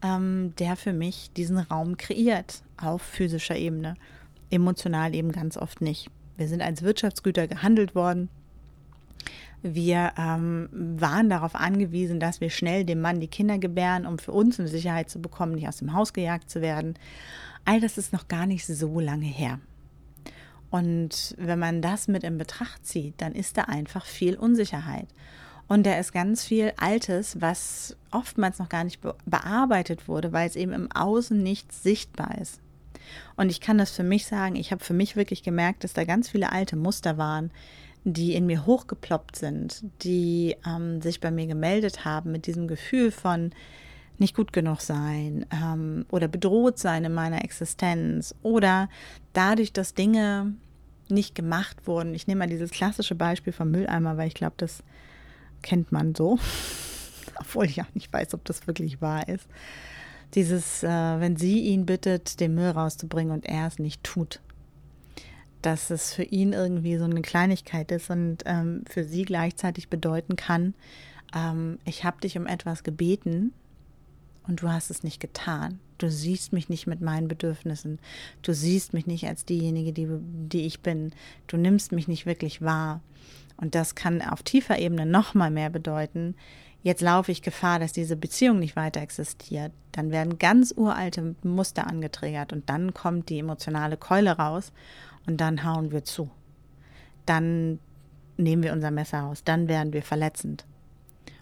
ähm, 0.02 0.54
der 0.58 0.76
für 0.76 0.92
mich 0.92 1.30
diesen 1.36 1.58
Raum 1.58 1.96
kreiert, 1.96 2.62
auf 2.76 3.02
physischer 3.02 3.56
Ebene, 3.56 3.94
emotional 4.50 5.14
eben 5.14 5.32
ganz 5.32 5.56
oft 5.56 5.80
nicht. 5.80 6.10
Wir 6.36 6.48
sind 6.48 6.62
als 6.62 6.82
Wirtschaftsgüter 6.82 7.46
gehandelt 7.46 7.94
worden 7.94 8.28
wir 9.66 10.12
ähm, 10.18 10.68
waren 10.72 11.30
darauf 11.30 11.54
angewiesen, 11.54 12.20
dass 12.20 12.42
wir 12.42 12.50
schnell 12.50 12.84
dem 12.84 13.00
Mann 13.00 13.18
die 13.18 13.28
Kinder 13.28 13.58
gebären, 13.58 14.04
um 14.04 14.18
für 14.18 14.32
uns 14.32 14.60
eine 14.60 14.68
Sicherheit 14.68 15.08
zu 15.08 15.22
bekommen, 15.22 15.54
nicht 15.54 15.66
aus 15.66 15.78
dem 15.78 15.94
Haus 15.94 16.12
gejagt 16.12 16.50
zu 16.50 16.60
werden. 16.60 16.94
All 17.64 17.80
das 17.80 17.96
ist 17.96 18.12
noch 18.12 18.28
gar 18.28 18.44
nicht 18.44 18.66
so 18.66 19.00
lange 19.00 19.24
her. 19.24 19.58
Und 20.68 21.34
wenn 21.38 21.58
man 21.58 21.80
das 21.80 22.08
mit 22.08 22.24
in 22.24 22.36
Betracht 22.36 22.84
zieht, 22.84 23.14
dann 23.22 23.32
ist 23.32 23.56
da 23.56 23.62
einfach 23.62 24.04
viel 24.04 24.36
Unsicherheit. 24.36 25.06
Und 25.66 25.86
da 25.86 25.98
ist 25.98 26.12
ganz 26.12 26.44
viel 26.44 26.74
Altes, 26.76 27.40
was 27.40 27.96
oftmals 28.10 28.58
noch 28.58 28.68
gar 28.68 28.84
nicht 28.84 29.00
be 29.00 29.14
bearbeitet 29.24 30.08
wurde, 30.08 30.32
weil 30.32 30.46
es 30.46 30.56
eben 30.56 30.72
im 30.72 30.92
Außen 30.92 31.42
nicht 31.42 31.72
sichtbar 31.72 32.36
ist. 32.38 32.60
Und 33.36 33.50
ich 33.50 33.60
kann 33.60 33.78
das 33.78 33.90
für 33.90 34.02
mich 34.02 34.26
sagen, 34.26 34.56
ich 34.56 34.72
habe 34.72 34.84
für 34.84 34.94
mich 34.94 35.16
wirklich 35.16 35.42
gemerkt, 35.42 35.84
dass 35.84 35.92
da 35.92 36.04
ganz 36.04 36.28
viele 36.28 36.52
alte 36.52 36.76
Muster 36.76 37.18
waren, 37.18 37.50
die 38.04 38.34
in 38.34 38.46
mir 38.46 38.66
hochgeploppt 38.66 39.36
sind, 39.36 39.82
die 40.02 40.56
ähm, 40.66 41.00
sich 41.00 41.20
bei 41.20 41.30
mir 41.30 41.46
gemeldet 41.46 42.04
haben 42.04 42.32
mit 42.32 42.46
diesem 42.46 42.68
Gefühl 42.68 43.10
von 43.10 43.50
nicht 44.18 44.36
gut 44.36 44.52
genug 44.52 44.80
sein 44.80 45.46
ähm, 45.50 46.06
oder 46.10 46.28
bedroht 46.28 46.78
sein 46.78 47.04
in 47.04 47.14
meiner 47.14 47.42
Existenz 47.44 48.34
oder 48.42 48.88
dadurch, 49.32 49.72
dass 49.72 49.94
Dinge 49.94 50.54
nicht 51.08 51.34
gemacht 51.34 51.86
wurden. 51.86 52.14
Ich 52.14 52.26
nehme 52.26 52.40
mal 52.40 52.48
dieses 52.48 52.70
klassische 52.70 53.14
Beispiel 53.14 53.52
vom 53.52 53.70
Mülleimer, 53.70 54.16
weil 54.16 54.28
ich 54.28 54.34
glaube, 54.34 54.54
das 54.56 54.82
kennt 55.62 55.92
man 55.92 56.14
so, 56.14 56.38
obwohl 57.40 57.66
ich 57.66 57.82
auch 57.82 57.94
nicht 57.94 58.12
weiß, 58.12 58.34
ob 58.34 58.44
das 58.44 58.66
wirklich 58.66 59.00
wahr 59.00 59.28
ist. 59.28 59.46
Dieses, 60.34 60.82
äh, 60.82 60.88
wenn 60.88 61.36
sie 61.36 61.60
ihn 61.60 61.86
bittet, 61.86 62.40
den 62.40 62.54
Müll 62.54 62.70
rauszubringen 62.70 63.32
und 63.32 63.46
er 63.46 63.66
es 63.66 63.78
nicht 63.78 64.02
tut 64.02 64.40
dass 65.64 65.88
es 65.88 66.12
für 66.12 66.24
ihn 66.24 66.52
irgendwie 66.52 66.98
so 66.98 67.04
eine 67.04 67.22
Kleinigkeit 67.22 67.90
ist 67.90 68.10
und 68.10 68.38
ähm, 68.44 68.84
für 68.86 69.02
sie 69.02 69.22
gleichzeitig 69.22 69.88
bedeuten 69.88 70.36
kann, 70.36 70.74
ähm, 71.34 71.78
ich 71.84 72.04
habe 72.04 72.20
dich 72.20 72.36
um 72.36 72.46
etwas 72.46 72.82
gebeten 72.82 73.52
und 74.46 74.60
du 74.60 74.68
hast 74.68 74.90
es 74.90 75.02
nicht 75.02 75.20
getan. 75.20 75.80
Du 75.98 76.10
siehst 76.10 76.52
mich 76.52 76.68
nicht 76.68 76.86
mit 76.86 77.00
meinen 77.00 77.28
Bedürfnissen. 77.28 77.98
Du 78.42 78.52
siehst 78.52 78.92
mich 78.92 79.06
nicht 79.06 79.26
als 79.26 79.44
diejenige, 79.44 79.92
die, 79.92 80.06
die 80.10 80.66
ich 80.66 80.80
bin. 80.80 81.12
Du 81.46 81.56
nimmst 81.56 81.92
mich 81.92 82.08
nicht 82.08 82.26
wirklich 82.26 82.60
wahr. 82.60 83.00
Und 83.56 83.74
das 83.74 83.94
kann 83.94 84.20
auf 84.20 84.42
tiefer 84.42 84.78
Ebene 84.78 85.06
noch 85.06 85.32
mal 85.34 85.50
mehr 85.50 85.70
bedeuten. 85.70 86.34
Jetzt 86.84 87.00
laufe 87.00 87.32
ich 87.32 87.40
Gefahr, 87.40 87.78
dass 87.78 87.92
diese 87.92 88.14
Beziehung 88.14 88.58
nicht 88.58 88.76
weiter 88.76 89.00
existiert. 89.00 89.72
Dann 89.92 90.10
werden 90.10 90.38
ganz 90.38 90.70
uralte 90.76 91.34
Muster 91.42 91.86
angetriggert 91.86 92.52
und 92.52 92.68
dann 92.68 92.92
kommt 92.92 93.30
die 93.30 93.38
emotionale 93.38 93.96
Keule 93.96 94.32
raus 94.32 94.70
und 95.26 95.40
dann 95.40 95.64
hauen 95.64 95.92
wir 95.92 96.04
zu. 96.04 96.30
Dann 97.24 97.78
nehmen 98.36 98.62
wir 98.62 98.74
unser 98.74 98.90
Messer 98.90 99.24
aus, 99.24 99.44
dann 99.44 99.66
werden 99.66 99.94
wir 99.94 100.02
verletzend 100.02 100.66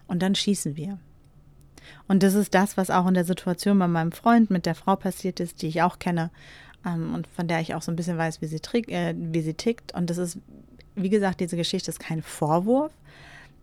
und 0.07 0.21
dann 0.21 0.33
schießen 0.33 0.77
wir. 0.77 0.97
Und 2.07 2.23
das 2.23 2.35
ist 2.35 2.53
das, 2.55 2.77
was 2.77 2.89
auch 2.89 3.05
in 3.07 3.13
der 3.13 3.25
Situation 3.25 3.77
bei 3.77 3.89
meinem 3.89 4.13
Freund 4.13 4.49
mit 4.49 4.65
der 4.65 4.75
Frau 4.75 4.95
passiert 4.95 5.41
ist, 5.41 5.61
die 5.61 5.67
ich 5.67 5.81
auch 5.81 5.99
kenne 5.99 6.31
ähm, 6.85 7.13
und 7.13 7.27
von 7.27 7.49
der 7.49 7.59
ich 7.59 7.75
auch 7.75 7.81
so 7.81 7.91
ein 7.91 7.97
bisschen 7.97 8.17
weiß, 8.17 8.41
wie 8.41 8.47
sie, 8.47 8.61
äh, 8.87 9.13
wie 9.17 9.41
sie 9.41 9.55
tickt. 9.55 9.93
Und 9.93 10.09
das 10.09 10.17
ist, 10.17 10.37
wie 10.95 11.09
gesagt, 11.09 11.41
diese 11.41 11.57
Geschichte 11.57 11.91
ist 11.91 11.99
kein 11.99 12.21
Vorwurf. 12.21 12.93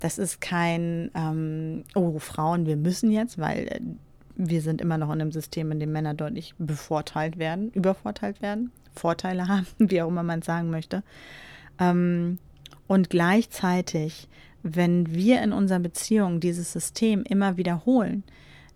Das 0.00 0.18
ist 0.18 0.40
kein, 0.40 1.10
ähm, 1.14 1.84
oh, 1.94 2.18
Frauen, 2.18 2.66
wir 2.66 2.76
müssen 2.76 3.10
jetzt, 3.10 3.38
weil 3.38 3.68
äh, 3.68 3.80
wir 4.34 4.62
sind 4.62 4.80
immer 4.80 4.98
noch 4.98 5.12
in 5.12 5.20
einem 5.20 5.32
System, 5.32 5.70
in 5.70 5.80
dem 5.80 5.92
Männer 5.92 6.14
deutlich 6.14 6.54
bevorteilt 6.58 7.38
werden, 7.38 7.70
übervorteilt 7.70 8.40
werden. 8.42 8.72
Vorteile 8.94 9.46
haben, 9.48 9.66
wie 9.78 10.02
auch 10.02 10.08
immer 10.08 10.22
man 10.22 10.40
es 10.40 10.46
sagen 10.46 10.70
möchte. 10.70 11.02
Ähm, 11.78 12.38
und 12.86 13.10
gleichzeitig, 13.10 14.28
wenn 14.62 15.14
wir 15.14 15.42
in 15.42 15.52
unserer 15.52 15.78
Beziehung 15.78 16.40
dieses 16.40 16.72
System 16.72 17.22
immer 17.22 17.56
wiederholen, 17.56 18.24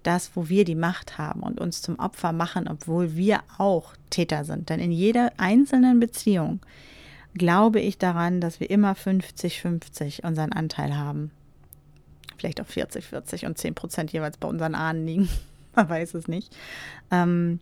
das, 0.02 0.30
wo 0.34 0.48
wir 0.48 0.64
die 0.64 0.74
Macht 0.74 1.16
haben 1.18 1.42
und 1.42 1.60
uns 1.60 1.82
zum 1.82 1.98
Opfer 1.98 2.32
machen, 2.32 2.68
obwohl 2.68 3.16
wir 3.16 3.40
auch 3.56 3.94
Täter 4.10 4.44
sind. 4.44 4.68
Denn 4.68 4.78
in 4.78 4.92
jeder 4.92 5.32
einzelnen 5.38 5.98
Beziehung 5.98 6.60
glaube 7.34 7.80
ich 7.80 7.98
daran, 7.98 8.40
dass 8.40 8.60
wir 8.60 8.70
immer 8.70 8.94
50-50 8.94 10.24
unseren 10.26 10.52
Anteil 10.52 10.96
haben. 10.96 11.30
Vielleicht 12.38 12.60
auch 12.60 12.66
40-40 12.66 13.46
und 13.46 13.58
10 13.58 13.74
Prozent 13.74 14.12
jeweils 14.12 14.36
bei 14.36 14.48
unseren 14.48 14.74
Ahnen 14.74 15.06
liegen. 15.06 15.28
Man 15.74 15.88
weiß 15.88 16.14
es 16.14 16.28
nicht. 16.28 16.54
Ähm, 17.10 17.60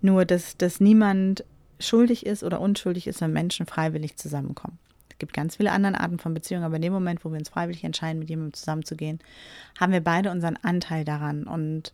nur, 0.00 0.24
dass, 0.24 0.56
dass 0.56 0.80
niemand 0.80 1.44
schuldig 1.78 2.26
ist 2.26 2.42
oder 2.42 2.60
unschuldig 2.60 3.06
ist, 3.06 3.20
wenn 3.20 3.32
Menschen 3.32 3.66
freiwillig 3.66 4.16
zusammenkommen. 4.16 4.78
Es 5.10 5.18
gibt 5.18 5.34
ganz 5.34 5.56
viele 5.56 5.72
andere 5.72 6.00
Arten 6.00 6.18
von 6.18 6.32
Beziehungen, 6.32 6.64
aber 6.64 6.76
in 6.76 6.82
dem 6.82 6.92
Moment, 6.92 7.24
wo 7.24 7.30
wir 7.30 7.38
uns 7.38 7.50
freiwillig 7.50 7.84
entscheiden, 7.84 8.20
mit 8.20 8.30
jemandem 8.30 8.54
zusammenzugehen, 8.54 9.18
haben 9.78 9.92
wir 9.92 10.02
beide 10.02 10.30
unseren 10.30 10.56
Anteil 10.56 11.04
daran 11.04 11.44
und 11.44 11.92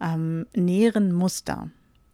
ähm, 0.00 0.46
nähren 0.54 1.12
Muster. 1.12 1.70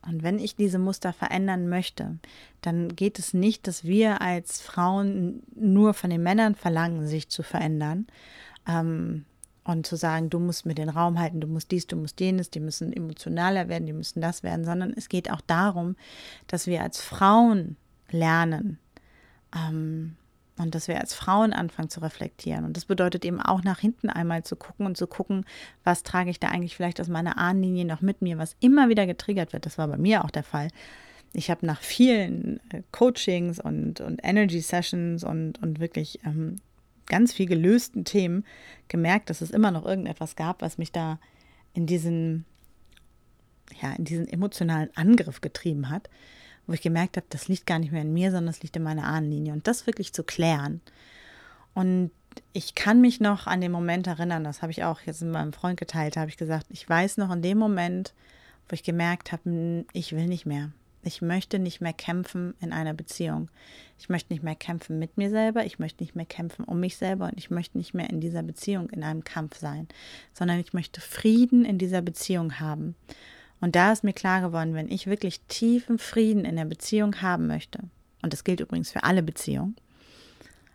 Und 0.07 0.23
wenn 0.23 0.39
ich 0.39 0.57
diese 0.57 0.79
Muster 0.79 1.13
verändern 1.13 1.69
möchte, 1.69 2.19
dann 2.63 2.95
geht 2.95 3.19
es 3.19 3.35
nicht, 3.35 3.67
dass 3.67 3.85
wir 3.85 4.21
als 4.21 4.61
Frauen 4.61 5.43
nur 5.55 5.95
von 5.95 6.11
den 6.11 6.23
Männern 6.23 6.55
verlangen, 6.55 7.07
sich 7.07 7.29
zu 7.29 7.43
verändern 7.43 8.07
ähm, 8.69 9.25
und 9.65 9.87
zu 9.87 9.97
sagen, 9.97 10.31
du 10.31 10.39
musst 10.39 10.65
mir 10.65 10.75
den 10.75 10.89
Raum 10.89 11.19
halten, 11.19 11.41
du 11.41 11.49
musst 11.49 11.71
dies, 11.73 11.87
du 11.87 11.97
musst 11.97 12.21
jenes, 12.21 12.51
die 12.51 12.61
müssen 12.61 12.93
emotionaler 12.93 13.69
werden, 13.69 13.87
die 13.87 13.93
müssen 13.93 14.21
das 14.21 14.43
werden, 14.43 14.65
sondern 14.65 14.93
es 14.97 15.09
geht 15.09 15.31
auch 15.31 15.41
darum, 15.41 15.97
dass 16.47 16.67
wir 16.67 16.83
als 16.83 17.01
Frauen 17.01 17.77
lernen 18.11 18.79
ähm, 19.55 20.17
und 20.59 20.75
dass 20.75 20.89
wir 20.89 21.01
als 21.01 21.15
Frauen 21.15 21.53
anfangen 21.53 21.91
zu 21.91 22.01
reflektieren. 22.01 22.65
Und 22.65 22.77
das 22.77 22.87
bedeutet 22.87 23.25
eben 23.25 23.41
auch 23.41 23.63
nach 23.63 23.79
hinten 23.79 24.09
einmal 24.09 24.43
zu 24.43 24.57
gucken 24.57 24.87
und 24.87 24.97
zu 24.97 25.07
gucken, 25.07 25.45
was 25.85 26.03
trage 26.03 26.31
ich 26.31 26.41
da 26.41 26.49
eigentlich 26.49 26.77
vielleicht 26.77 27.01
aus 27.01 27.09
meiner 27.09 27.37
Ahnenlinie 27.37 27.85
noch 27.85 28.01
mit 28.01 28.23
mir, 28.23 28.39
was 28.39 28.57
immer 28.61 28.89
wieder 28.89 29.07
getriggert 29.07 29.53
wird. 29.53 29.67
Das 29.67 29.79
war 29.79 29.89
bei 29.89 29.99
mir 29.99 30.25
auch 30.25 30.31
der 30.31 30.45
Fall. 30.45 30.69
Ich 31.33 31.51
habe 31.51 31.67
nach 31.67 31.81
vielen 31.83 32.61
äh, 32.71 32.83
Coachings 32.93 33.61
und, 33.61 34.01
und 34.01 34.21
Energy 34.23 34.61
Sessions 34.61 35.25
und, 35.25 35.63
und 35.63 35.81
wirklich 35.81 36.21
ähm, 36.25 36.57
ganz 37.07 37.33
viel 37.33 37.47
gelösten 37.47 38.05
Themen 38.05 38.45
gemerkt, 38.89 39.29
dass 39.31 39.43
es 39.43 39.51
immer 39.51 39.71
noch 39.71 39.85
irgendetwas 39.85 40.37
gab, 40.37 40.63
was 40.63 40.79
mich 40.79 40.93
da 40.93 41.19
in 41.75 41.87
diesen, 41.87 42.47
ja, 43.83 43.93
in 43.93 44.05
diesen 44.05 44.29
emotionalen 44.29 44.89
Angriff 44.95 45.41
getrieben 45.43 45.91
hat, 45.91 46.09
wo 46.67 46.73
ich 46.73 46.83
gemerkt 46.83 47.17
habe, 47.17 47.27
das 47.31 47.49
liegt 47.49 47.67
gar 47.67 47.79
nicht 47.79 47.93
mehr 47.93 48.03
in 48.03 48.13
mir, 48.13 48.31
sondern 48.31 48.49
es 48.49 48.63
liegt 48.63 48.77
in 48.77 48.83
meiner 48.83 49.05
Ahnenlinie. 49.05 49.53
Und 49.53 49.67
das 49.67 49.87
wirklich 49.87 50.13
zu 50.13 50.25
klären. 50.25 50.81
Und 51.75 52.11
ich 52.53 52.75
kann 52.75 53.01
mich 53.01 53.21
noch 53.21 53.47
an 53.47 53.61
den 53.61 53.73
Moment 53.73 54.07
erinnern, 54.07 54.45
das 54.45 54.63
habe 54.63 54.73
ich 54.73 54.85
auch 54.85 55.01
jetzt 55.03 55.23
mit 55.23 55.33
meinem 55.33 55.53
Freund 55.53 55.79
geteilt, 55.79 56.17
habe 56.17 56.31
ich 56.31 56.37
gesagt, 56.37 56.67
ich 56.71 56.89
weiß 56.89 57.19
noch 57.19 57.31
in 57.31 57.43
dem 57.43 57.59
Moment, 57.59 58.15
wo 58.69 58.75
ich 58.75 58.83
gemerkt 58.83 59.33
habe, 59.33 59.85
ich 59.93 60.13
will 60.13 60.27
nicht 60.27 60.47
mehr. 60.47 60.73
Ich 61.03 61.23
möchte 61.23 61.61
nicht 61.61 61.81
mehr 61.81 61.93
kämpfen 61.93 62.55
in 62.61 62.73
einer 62.73 62.93
Beziehung. 62.93 63.49
Ich 63.97 64.09
möchte 64.09 64.33
nicht 64.33 64.43
mehr 64.43 64.57
kämpfen 64.57 64.99
mit 64.99 65.17
mir 65.17 65.31
selber, 65.31 65.65
ich 65.65 65.79
möchte 65.79 66.03
nicht 66.03 66.17
mehr 66.17 66.27
kämpfen 66.27 66.65
um 66.65 66.81
mich 66.81 66.97
selber 66.97 67.27
und 67.27 67.39
ich 67.39 67.49
möchte 67.49 67.79
nicht 67.79 67.95
mehr 67.95 68.11
in 68.11 68.21
dieser 68.21 68.43
Beziehung 68.43 68.91
in 68.91 69.05
einem 69.05 69.23
Kampf 69.23 69.59
sein, 69.59 69.87
sondern 70.33 70.59
ich 70.59 70.73
möchte 70.73 71.01
Frieden 71.01 71.65
in 71.65 71.79
dieser 71.79 72.03
Beziehung 72.03 72.59
haben. 72.59 72.97
Und 73.61 73.75
da 73.75 73.93
ist 73.93 74.05
mir 74.05 74.13
klar 74.13 74.41
geworden, 74.41 74.75
wenn 74.75 74.91
ich 74.91 75.07
wirklich 75.07 75.41
tiefen 75.49 75.99
Frieden 75.99 76.45
in 76.45 76.57
der 76.57 76.67
Beziehung 76.67 77.23
haben 77.23 77.47
möchte, 77.47 77.81
und 78.23 78.33
das 78.33 78.45
gilt 78.45 78.61
übrigens 78.61 78.91
für 78.91 79.05
alle 79.05 79.23
Beziehungen, 79.23 79.77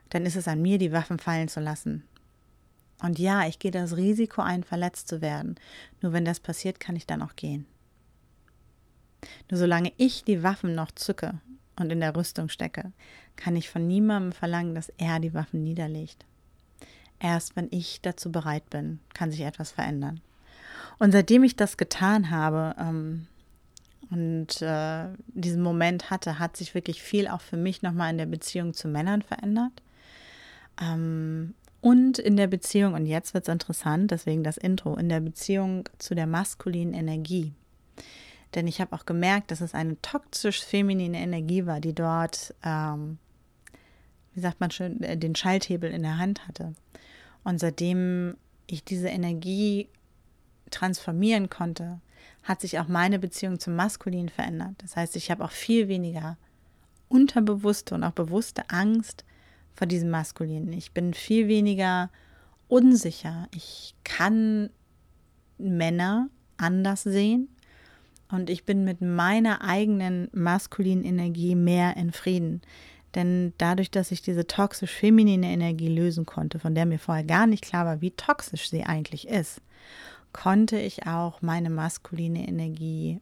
dann 0.09 0.25
ist 0.25 0.35
es 0.35 0.47
an 0.47 0.61
mir, 0.61 0.77
die 0.77 0.91
Waffen 0.91 1.19
fallen 1.19 1.47
zu 1.47 1.59
lassen. 1.59 2.03
Und 3.01 3.17
ja, 3.17 3.47
ich 3.47 3.59
gehe 3.59 3.71
das 3.71 3.97
Risiko 3.97 4.41
ein, 4.41 4.63
verletzt 4.63 5.07
zu 5.07 5.21
werden. 5.21 5.55
Nur 6.01 6.13
wenn 6.13 6.25
das 6.25 6.39
passiert, 6.39 6.79
kann 6.79 6.95
ich 6.95 7.07
dann 7.07 7.21
auch 7.21 7.35
gehen. 7.35 7.65
Nur 9.49 9.59
solange 9.59 9.91
ich 9.97 10.23
die 10.23 10.43
Waffen 10.43 10.75
noch 10.75 10.91
zücke 10.91 11.39
und 11.79 11.91
in 11.91 11.99
der 11.99 12.15
Rüstung 12.15 12.49
stecke, 12.49 12.91
kann 13.35 13.55
ich 13.55 13.69
von 13.69 13.87
niemandem 13.87 14.33
verlangen, 14.33 14.75
dass 14.75 14.89
er 14.97 15.19
die 15.19 15.33
Waffen 15.33 15.63
niederlegt. 15.63 16.25
Erst 17.19 17.55
wenn 17.55 17.67
ich 17.71 18.01
dazu 18.01 18.31
bereit 18.31 18.69
bin, 18.69 18.99
kann 19.13 19.31
sich 19.31 19.41
etwas 19.41 19.71
verändern. 19.71 20.21
Und 21.01 21.13
seitdem 21.13 21.43
ich 21.43 21.55
das 21.55 21.77
getan 21.77 22.29
habe 22.29 22.75
ähm, 22.79 23.25
und 24.11 24.61
äh, 24.61 25.05
diesen 25.29 25.63
Moment 25.63 26.11
hatte, 26.11 26.37
hat 26.37 26.55
sich 26.55 26.75
wirklich 26.75 27.01
viel 27.01 27.27
auch 27.27 27.41
für 27.41 27.57
mich 27.57 27.81
nochmal 27.81 28.11
in 28.11 28.19
der 28.19 28.27
Beziehung 28.27 28.75
zu 28.75 28.87
Männern 28.87 29.23
verändert. 29.23 29.71
Ähm, 30.79 31.55
und 31.81 32.19
in 32.19 32.37
der 32.37 32.45
Beziehung, 32.45 32.93
und 32.93 33.07
jetzt 33.07 33.33
wird 33.33 33.47
es 33.47 33.51
interessant, 33.51 34.11
deswegen 34.11 34.43
das 34.43 34.57
Intro, 34.57 34.95
in 34.95 35.09
der 35.09 35.21
Beziehung 35.21 35.89
zu 35.97 36.13
der 36.13 36.27
maskulinen 36.27 36.93
Energie. 36.93 37.51
Denn 38.53 38.67
ich 38.67 38.79
habe 38.79 38.95
auch 38.95 39.07
gemerkt, 39.07 39.49
dass 39.49 39.61
es 39.61 39.73
eine 39.73 39.99
toxisch-feminine 40.03 41.17
Energie 41.17 41.65
war, 41.65 41.79
die 41.79 41.95
dort, 41.95 42.53
ähm, 42.63 43.17
wie 44.35 44.41
sagt 44.41 44.59
man 44.59 44.69
schön, 44.69 45.01
äh, 45.01 45.17
den 45.17 45.33
Schalthebel 45.33 45.89
in 45.89 46.03
der 46.03 46.19
Hand 46.19 46.47
hatte. 46.47 46.75
Und 47.43 47.59
seitdem 47.59 48.37
ich 48.67 48.83
diese 48.83 49.07
Energie 49.07 49.87
transformieren 50.71 51.49
konnte, 51.49 51.99
hat 52.43 52.61
sich 52.61 52.79
auch 52.79 52.87
meine 52.87 53.19
Beziehung 53.19 53.59
zum 53.59 53.75
Maskulin 53.75 54.29
verändert. 54.29 54.75
Das 54.79 54.95
heißt, 54.95 55.15
ich 55.15 55.29
habe 55.29 55.43
auch 55.43 55.51
viel 55.51 55.87
weniger 55.87 56.37
unterbewusste 57.07 57.95
und 57.95 58.03
auch 58.03 58.11
bewusste 58.11 58.69
Angst 58.69 59.25
vor 59.73 59.87
diesem 59.87 60.09
Maskulinen. 60.09 60.73
Ich 60.73 60.91
bin 60.91 61.13
viel 61.13 61.47
weniger 61.47 62.09
unsicher. 62.67 63.47
Ich 63.53 63.95
kann 64.03 64.69
Männer 65.57 66.29
anders 66.57 67.03
sehen 67.03 67.49
und 68.29 68.49
ich 68.49 68.65
bin 68.65 68.83
mit 68.83 69.01
meiner 69.01 69.61
eigenen 69.61 70.29
maskulinen 70.31 71.03
Energie 71.03 71.55
mehr 71.55 71.97
in 71.97 72.11
Frieden. 72.11 72.61
Denn 73.13 73.53
dadurch, 73.57 73.91
dass 73.91 74.11
ich 74.11 74.21
diese 74.21 74.47
toxisch-feminine 74.47 75.47
Energie 75.47 75.89
lösen 75.89 76.25
konnte, 76.25 76.59
von 76.59 76.75
der 76.75 76.85
mir 76.85 76.99
vorher 76.99 77.25
gar 77.25 77.45
nicht 77.45 77.63
klar 77.63 77.85
war, 77.85 78.01
wie 78.01 78.11
toxisch 78.11 78.69
sie 78.69 78.83
eigentlich 78.83 79.27
ist, 79.27 79.61
konnte 80.33 80.79
ich 80.79 81.07
auch 81.07 81.41
meine 81.41 81.69
maskuline 81.69 82.47
Energie 82.47 83.19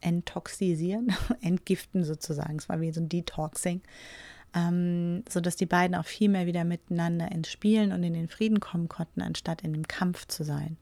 enttoxisieren, 0.00 1.14
entgiften 1.40 2.04
sozusagen. 2.04 2.56
Es 2.56 2.68
war 2.68 2.80
wie 2.80 2.92
so 2.92 3.00
ein 3.00 3.08
Detoxing, 3.08 3.82
ähm, 4.54 5.24
sodass 5.28 5.56
die 5.56 5.66
beiden 5.66 5.96
auch 5.96 6.06
viel 6.06 6.28
mehr 6.28 6.46
wieder 6.46 6.64
miteinander 6.64 7.30
ins 7.32 7.50
Spielen 7.50 7.92
und 7.92 8.02
in 8.02 8.14
den 8.14 8.28
Frieden 8.28 8.60
kommen 8.60 8.88
konnten, 8.88 9.22
anstatt 9.22 9.62
in 9.62 9.72
dem 9.72 9.88
Kampf 9.88 10.26
zu 10.26 10.44
sein. 10.44 10.76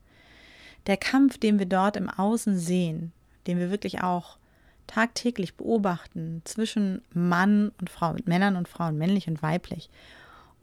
Der 0.86 0.96
Kampf, 0.96 1.38
den 1.38 1.58
wir 1.58 1.66
dort 1.66 1.96
im 1.96 2.10
Außen 2.10 2.58
sehen, 2.58 3.12
den 3.46 3.58
wir 3.58 3.70
wirklich 3.70 4.02
auch 4.02 4.38
tagtäglich 4.86 5.54
beobachten 5.54 6.42
zwischen 6.44 7.02
Mann 7.12 7.72
und 7.80 7.88
Frau, 7.88 8.16
Männern 8.26 8.56
und 8.56 8.68
Frauen, 8.68 8.98
männlich 8.98 9.28
und 9.28 9.42
weiblich. 9.42 9.88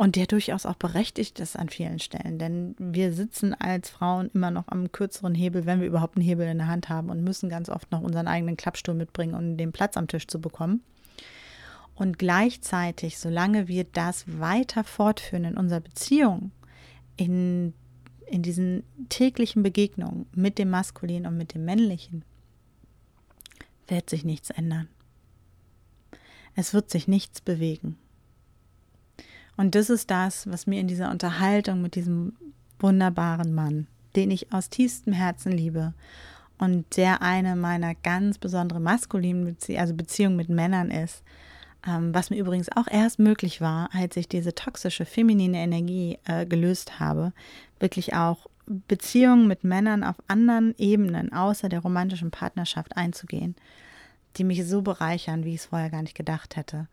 Und 0.02 0.16
der 0.16 0.26
durchaus 0.26 0.66
auch 0.66 0.78
berechtigt 0.78 1.40
ist 1.40 1.56
an 1.56 1.70
vielen 1.70 2.00
Stellen, 2.00 2.40
denn 2.40 2.74
wir 2.80 3.14
sitzen 3.14 3.54
als 3.54 3.92
Frauen 3.92 4.32
immer 4.34 4.50
noch 4.50 4.68
am 4.68 4.92
kürzeren 4.92 5.36
Hebel, 5.36 5.68
wenn 5.68 5.80
wir 5.80 5.86
überhaupt 5.86 6.18
einen 6.18 6.26
Hebel 6.26 6.48
in 6.48 6.58
der 6.58 6.70
Hand 6.70 6.90
haben 6.90 7.12
und 7.12 7.24
müssen 7.24 7.50
ganz 7.50 7.70
oft 7.70 7.92
noch 7.92 8.02
unseren 8.02 8.28
eigenen 8.28 8.58
Klappstuhl 8.58 8.96
mitbringen, 8.96 9.36
um 9.36 9.58
den 9.58 9.72
Platz 9.72 9.98
am 9.98 10.08
Tisch 10.08 10.26
zu 10.26 10.42
bekommen. 10.42 10.82
Und 11.94 12.18
gleichzeitig, 12.18 13.20
solange 13.20 13.68
wir 13.68 13.84
das 13.84 14.26
weiter 14.40 14.84
fortführen 14.84 15.46
in 15.46 15.56
unserer 15.56 15.82
Beziehung, 15.82 16.50
in, 17.16 17.76
in 18.26 18.42
diesen 18.42 18.82
täglichen 19.10 19.62
Begegnungen 19.62 20.26
mit 20.34 20.58
dem 20.58 20.72
Maskulinen 20.72 21.28
und 21.28 21.38
mit 21.38 21.54
dem 21.54 21.64
Männlichen, 21.64 22.26
wird 23.88 24.10
sich 24.10 24.26
nichts 24.26 24.50
ändern. 24.50 24.88
Es 26.56 26.74
wird 26.74 26.90
sich 26.90 27.08
nichts 27.08 27.40
bewegen. 27.40 28.00
Und 29.62 29.76
das 29.76 29.91
ist 29.91 30.10
das, 30.10 30.50
was 30.50 30.65
mir 30.65 30.80
in 30.80 30.88
dieser 30.88 31.12
Unterhaltung 31.12 31.84
mit 31.84 31.93
diesem 31.93 32.34
wunderbaren 32.80 33.54
Mann, 33.54 33.86
den 34.15 34.32
ich 34.32 34.52
aus 34.52 34.71
tiefstem 34.71 35.13
Herzen 35.13 35.52
liebe 35.52 35.93
und 36.58 36.97
der 36.97 37.21
eine 37.21 37.56
meiner 37.56 37.93
ganz 37.93 38.39
besonderen 38.39 38.82
maskulinen 38.82 39.45
Bezie 39.45 39.78
also 39.78 39.93
Beziehungen 39.93 40.36
mit 40.36 40.50
Männern 40.50 40.89
ist, 40.89 41.21
ähm, 41.88 42.12
was 42.12 42.32
mir 42.32 42.38
übrigens 42.38 42.76
auch 42.76 42.88
erst 42.89 43.19
möglich 43.19 43.62
war, 43.62 43.91
als 43.93 44.17
ich 44.17 44.28
diese 44.28 44.56
toxische 44.56 45.06
feminine 45.06 45.60
Energie 45.60 46.17
äh, 46.26 46.47
gelöst 46.47 47.00
habe, 47.00 47.32
wirklich 47.80 48.15
auch 48.15 48.47
Beziehungen 48.65 49.47
mit 49.47 49.63
Männern 49.63 50.04
auf 50.04 50.15
anderen 50.28 50.74
Ebenen 50.80 51.34
außer 51.34 51.69
der 51.69 51.82
romantischen 51.82 52.32
Partnerschaft 52.32 52.97
einzugehen, 52.97 53.56
die 54.38 54.43
mich 54.43 54.65
so 54.65 54.82
bereichern, 54.82 55.45
wie 55.45 55.54
ich 55.54 55.60
es 55.62 55.65
vorher 55.67 55.91
gar 55.91 56.02
nicht 56.02 56.17
gedacht 56.17 56.56
hätte. 56.56 56.88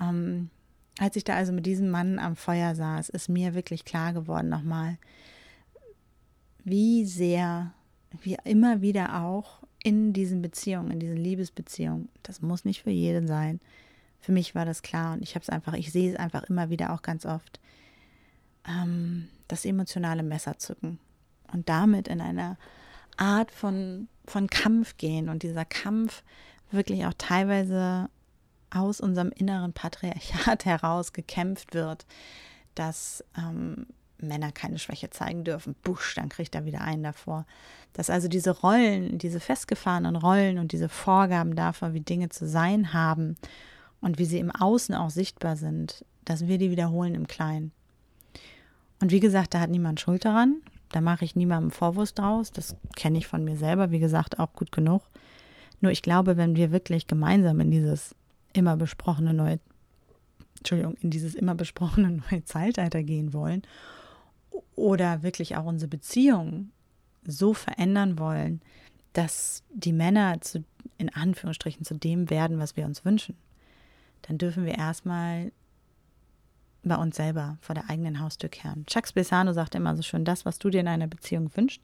Ähm, 0.00 0.50
als 0.98 1.16
ich 1.16 1.24
da 1.24 1.34
also 1.34 1.52
mit 1.52 1.66
diesem 1.66 1.90
Mann 1.90 2.18
am 2.18 2.36
Feuer 2.36 2.74
saß, 2.74 3.08
ist 3.08 3.28
mir 3.28 3.54
wirklich 3.54 3.84
klar 3.84 4.12
geworden 4.12 4.48
nochmal, 4.48 4.98
wie 6.64 7.04
sehr 7.04 7.72
wir 8.22 8.38
immer 8.44 8.80
wieder 8.80 9.22
auch 9.22 9.60
in 9.82 10.12
diesen 10.12 10.40
Beziehungen, 10.40 10.92
in 10.92 11.00
diesen 11.00 11.16
Liebesbeziehungen, 11.16 12.08
das 12.22 12.40
muss 12.40 12.64
nicht 12.64 12.82
für 12.82 12.90
jeden 12.90 13.26
sein. 13.26 13.60
Für 14.20 14.32
mich 14.32 14.54
war 14.54 14.64
das 14.64 14.82
klar 14.82 15.14
und 15.14 15.22
ich 15.22 15.34
habe 15.34 15.42
es 15.42 15.50
einfach, 15.50 15.74
ich 15.74 15.92
sehe 15.92 16.10
es 16.10 16.16
einfach 16.16 16.44
immer 16.44 16.70
wieder 16.70 16.92
auch 16.92 17.02
ganz 17.02 17.26
oft, 17.26 17.60
ähm, 18.66 19.28
das 19.48 19.64
emotionale 19.66 20.22
Messer 20.22 20.58
zücken 20.58 20.98
und 21.52 21.68
damit 21.68 22.08
in 22.08 22.20
einer 22.20 22.56
Art 23.16 23.50
von, 23.50 24.08
von 24.24 24.48
Kampf 24.48 24.96
gehen 24.96 25.28
und 25.28 25.42
dieser 25.42 25.66
Kampf 25.66 26.22
wirklich 26.70 27.04
auch 27.04 27.14
teilweise 27.18 28.08
aus 28.74 29.00
unserem 29.00 29.30
inneren 29.30 29.72
Patriarchat 29.72 30.64
heraus 30.64 31.12
gekämpft 31.12 31.74
wird, 31.74 32.06
dass 32.74 33.24
ähm, 33.36 33.86
Männer 34.18 34.52
keine 34.52 34.78
Schwäche 34.78 35.10
zeigen 35.10 35.44
dürfen. 35.44 35.74
Busch, 35.82 36.14
dann 36.14 36.28
kriegt 36.28 36.54
er 36.54 36.64
wieder 36.64 36.80
einen 36.80 37.02
davor. 37.02 37.46
Dass 37.92 38.10
also 38.10 38.28
diese 38.28 38.50
Rollen, 38.50 39.18
diese 39.18 39.40
festgefahrenen 39.40 40.16
Rollen 40.16 40.58
und 40.58 40.72
diese 40.72 40.88
Vorgaben 40.88 41.54
davon, 41.54 41.94
wie 41.94 42.00
Dinge 42.00 42.28
zu 42.28 42.46
sein 42.46 42.92
haben 42.92 43.36
und 44.00 44.18
wie 44.18 44.24
sie 44.24 44.38
im 44.38 44.50
Außen 44.50 44.94
auch 44.94 45.10
sichtbar 45.10 45.56
sind, 45.56 46.04
dass 46.24 46.46
wir 46.46 46.58
die 46.58 46.70
wiederholen 46.70 47.14
im 47.14 47.26
Kleinen. 47.26 47.72
Und 49.00 49.10
wie 49.10 49.20
gesagt, 49.20 49.54
da 49.54 49.60
hat 49.60 49.70
niemand 49.70 50.00
Schuld 50.00 50.24
daran. 50.24 50.62
Da 50.90 51.00
mache 51.00 51.24
ich 51.24 51.36
niemandem 51.36 51.70
Vorwurf 51.70 52.12
draus. 52.12 52.50
Das 52.52 52.76
kenne 52.96 53.18
ich 53.18 53.26
von 53.26 53.44
mir 53.44 53.56
selber, 53.56 53.90
wie 53.90 53.98
gesagt, 53.98 54.38
auch 54.38 54.52
gut 54.52 54.72
genug. 54.72 55.02
Nur 55.80 55.92
ich 55.92 56.02
glaube, 56.02 56.36
wenn 56.36 56.56
wir 56.56 56.72
wirklich 56.72 57.06
gemeinsam 57.06 57.60
in 57.60 57.70
dieses 57.70 58.14
immer 58.54 58.76
besprochene 58.76 59.34
neue, 59.34 59.60
Entschuldigung, 60.58 60.94
in 61.02 61.10
dieses 61.10 61.34
immer 61.34 61.54
besprochene 61.54 62.22
neue 62.30 62.44
Zeitalter 62.44 63.02
gehen 63.02 63.34
wollen 63.34 63.62
oder 64.74 65.22
wirklich 65.22 65.56
auch 65.56 65.66
unsere 65.66 65.88
Beziehung 65.88 66.70
so 67.26 67.54
verändern 67.54 68.18
wollen, 68.18 68.62
dass 69.12 69.62
die 69.72 69.92
Männer 69.92 70.40
zu, 70.40 70.64
in 70.98 71.14
Anführungsstrichen 71.14 71.84
zu 71.84 71.94
dem 71.94 72.30
werden, 72.30 72.58
was 72.58 72.76
wir 72.76 72.84
uns 72.84 73.04
wünschen, 73.04 73.36
dann 74.22 74.38
dürfen 74.38 74.64
wir 74.64 74.76
erstmal 74.76 75.52
bei 76.82 76.96
uns 76.96 77.16
selber 77.16 77.56
vor 77.60 77.74
der 77.74 77.88
eigenen 77.88 78.20
Haustür 78.20 78.50
kehren. 78.50 78.84
Chuck 78.86 79.08
Spesano 79.08 79.52
sagt 79.52 79.74
immer 79.74 79.96
so 79.96 80.02
schön, 80.02 80.24
das, 80.24 80.44
was 80.44 80.58
du 80.58 80.70
dir 80.70 80.80
in 80.80 80.88
einer 80.88 81.06
Beziehung 81.06 81.50
wünschst, 81.56 81.80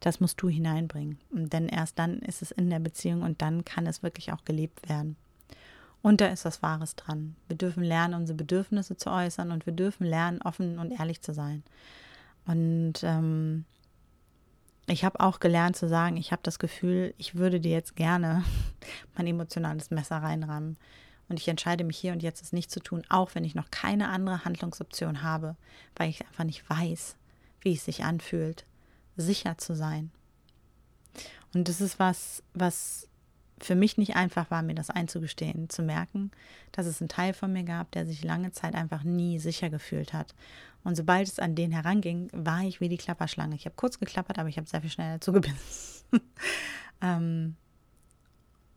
das 0.00 0.20
musst 0.20 0.40
du 0.42 0.48
hineinbringen. 0.48 1.18
Denn 1.30 1.68
erst 1.68 1.98
dann 1.98 2.18
ist 2.20 2.42
es 2.42 2.50
in 2.50 2.68
der 2.70 2.80
Beziehung 2.80 3.22
und 3.22 3.40
dann 3.40 3.64
kann 3.64 3.86
es 3.86 4.02
wirklich 4.02 4.32
auch 4.32 4.44
gelebt 4.44 4.88
werden. 4.88 5.16
Und 6.04 6.20
da 6.20 6.26
ist 6.26 6.44
was 6.44 6.62
Wahres 6.62 6.96
dran. 6.96 7.34
Wir 7.48 7.56
dürfen 7.56 7.82
lernen, 7.82 8.12
unsere 8.12 8.36
Bedürfnisse 8.36 8.94
zu 8.94 9.10
äußern 9.10 9.50
und 9.50 9.64
wir 9.64 9.72
dürfen 9.72 10.04
lernen, 10.06 10.42
offen 10.42 10.78
und 10.78 10.90
ehrlich 10.90 11.22
zu 11.22 11.32
sein. 11.32 11.62
Und 12.44 13.02
ähm, 13.02 13.64
ich 14.86 15.02
habe 15.02 15.18
auch 15.20 15.40
gelernt 15.40 15.76
zu 15.76 15.88
sagen, 15.88 16.18
ich 16.18 16.30
habe 16.30 16.42
das 16.42 16.58
Gefühl, 16.58 17.14
ich 17.16 17.36
würde 17.36 17.58
dir 17.58 17.70
jetzt 17.70 17.96
gerne 17.96 18.44
mein 19.16 19.26
emotionales 19.26 19.90
Messer 19.90 20.18
reinrammen. 20.18 20.76
Und 21.30 21.40
ich 21.40 21.48
entscheide 21.48 21.84
mich 21.84 21.96
hier 21.96 22.12
und 22.12 22.22
jetzt 22.22 22.42
es 22.42 22.52
nicht 22.52 22.70
zu 22.70 22.80
tun, 22.80 23.02
auch 23.08 23.34
wenn 23.34 23.44
ich 23.44 23.54
noch 23.54 23.70
keine 23.70 24.10
andere 24.10 24.44
Handlungsoption 24.44 25.22
habe, 25.22 25.56
weil 25.96 26.10
ich 26.10 26.20
einfach 26.20 26.44
nicht 26.44 26.68
weiß, 26.68 27.16
wie 27.62 27.72
es 27.72 27.86
sich 27.86 28.04
anfühlt, 28.04 28.66
sicher 29.16 29.56
zu 29.56 29.74
sein. 29.74 30.10
Und 31.54 31.66
das 31.70 31.80
ist 31.80 31.98
was, 31.98 32.42
was 32.52 33.08
für 33.64 33.74
mich 33.74 33.96
nicht 33.96 34.16
einfach 34.16 34.50
war, 34.50 34.62
mir 34.62 34.74
das 34.74 34.90
einzugestehen, 34.90 35.68
zu 35.70 35.82
merken, 35.82 36.30
dass 36.72 36.86
es 36.86 37.00
einen 37.00 37.08
Teil 37.08 37.32
von 37.32 37.52
mir 37.52 37.64
gab, 37.64 37.90
der 37.92 38.06
sich 38.06 38.22
lange 38.22 38.52
Zeit 38.52 38.74
einfach 38.74 39.04
nie 39.04 39.38
sicher 39.38 39.70
gefühlt 39.70 40.12
hat. 40.12 40.34
Und 40.84 40.96
sobald 40.96 41.26
es 41.26 41.38
an 41.38 41.54
den 41.54 41.72
heranging, 41.72 42.28
war 42.32 42.62
ich 42.62 42.80
wie 42.80 42.90
die 42.90 42.98
Klapperschlange. 42.98 43.56
Ich 43.56 43.64
habe 43.64 43.74
kurz 43.74 43.98
geklappert, 43.98 44.38
aber 44.38 44.48
ich 44.48 44.58
habe 44.58 44.68
sehr 44.68 44.82
viel 44.82 44.90
schneller 44.90 45.20
zugebissen. 45.20 46.04
ähm, 47.00 47.56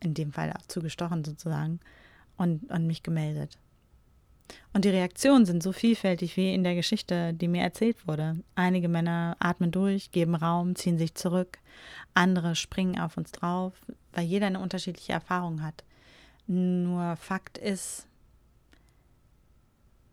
in 0.00 0.14
dem 0.14 0.32
Fall 0.32 0.52
auch 0.52 0.66
zugestochen 0.66 1.24
sozusagen 1.24 1.80
und, 2.36 2.70
und 2.70 2.86
mich 2.86 3.02
gemeldet. 3.02 3.58
Und 4.72 4.84
die 4.84 4.90
Reaktionen 4.90 5.46
sind 5.46 5.62
so 5.62 5.72
vielfältig 5.72 6.36
wie 6.36 6.54
in 6.54 6.64
der 6.64 6.74
Geschichte, 6.74 7.34
die 7.34 7.48
mir 7.48 7.62
erzählt 7.62 8.06
wurde. 8.06 8.36
Einige 8.54 8.88
Männer 8.88 9.36
atmen 9.40 9.70
durch, 9.70 10.10
geben 10.12 10.34
Raum, 10.34 10.76
ziehen 10.76 10.98
sich 10.98 11.14
zurück. 11.14 11.58
Andere 12.14 12.54
springen 12.54 12.98
auf 12.98 13.16
uns 13.16 13.32
drauf, 13.32 13.72
weil 14.12 14.24
jeder 14.24 14.46
eine 14.46 14.60
unterschiedliche 14.60 15.12
Erfahrung 15.12 15.62
hat. 15.62 15.84
Nur 16.46 17.16
Fakt 17.16 17.58
ist, 17.58 18.06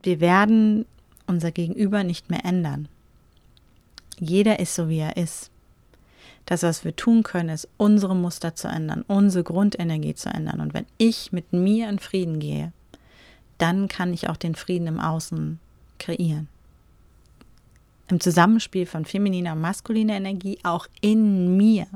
wir 0.04 0.20
werden 0.20 0.86
unser 1.28 1.52
Gegenüber 1.52 2.04
nicht 2.04 2.30
mehr 2.30 2.46
ändern. 2.46 2.88
Jeder 4.20 4.60
ist 4.60 4.76
so, 4.76 4.90
wie 4.90 5.00
er 5.00 5.18
ist. 5.18 5.52
Das, 6.46 6.62
was 6.62 6.86
wir 6.86 6.96
tun 6.96 7.24
können, 7.24 7.50
ist, 7.50 7.68
unsere 7.78 8.16
Muster 8.16 8.56
zu 8.56 8.68
ändern, 8.68 9.04
unsere 9.08 9.44
Grundenergie 9.44 10.14
zu 10.14 10.30
ändern. 10.30 10.62
Und 10.62 10.74
wenn 10.74 10.86
ich 10.98 11.32
mit 11.32 11.54
mir 11.54 11.90
in 11.90 12.00
Frieden 12.00 12.40
gehe, 12.40 12.72
dann 13.58 13.88
kann 13.88 14.14
ich 14.14 14.30
auch 14.30 14.38
den 14.38 14.56
Frieden 14.56 14.88
im 14.88 15.00
Außen 15.00 15.60
kreieren. 16.00 16.48
Im 18.08 18.20
Zusammenspiel 18.20 18.86
von 18.86 19.06
femininer 19.06 19.54
und 19.54 19.62
maskuliner 19.62 20.16
Energie, 20.16 20.60
auch 20.64 20.88
in 21.02 21.58
mir. 21.58 21.88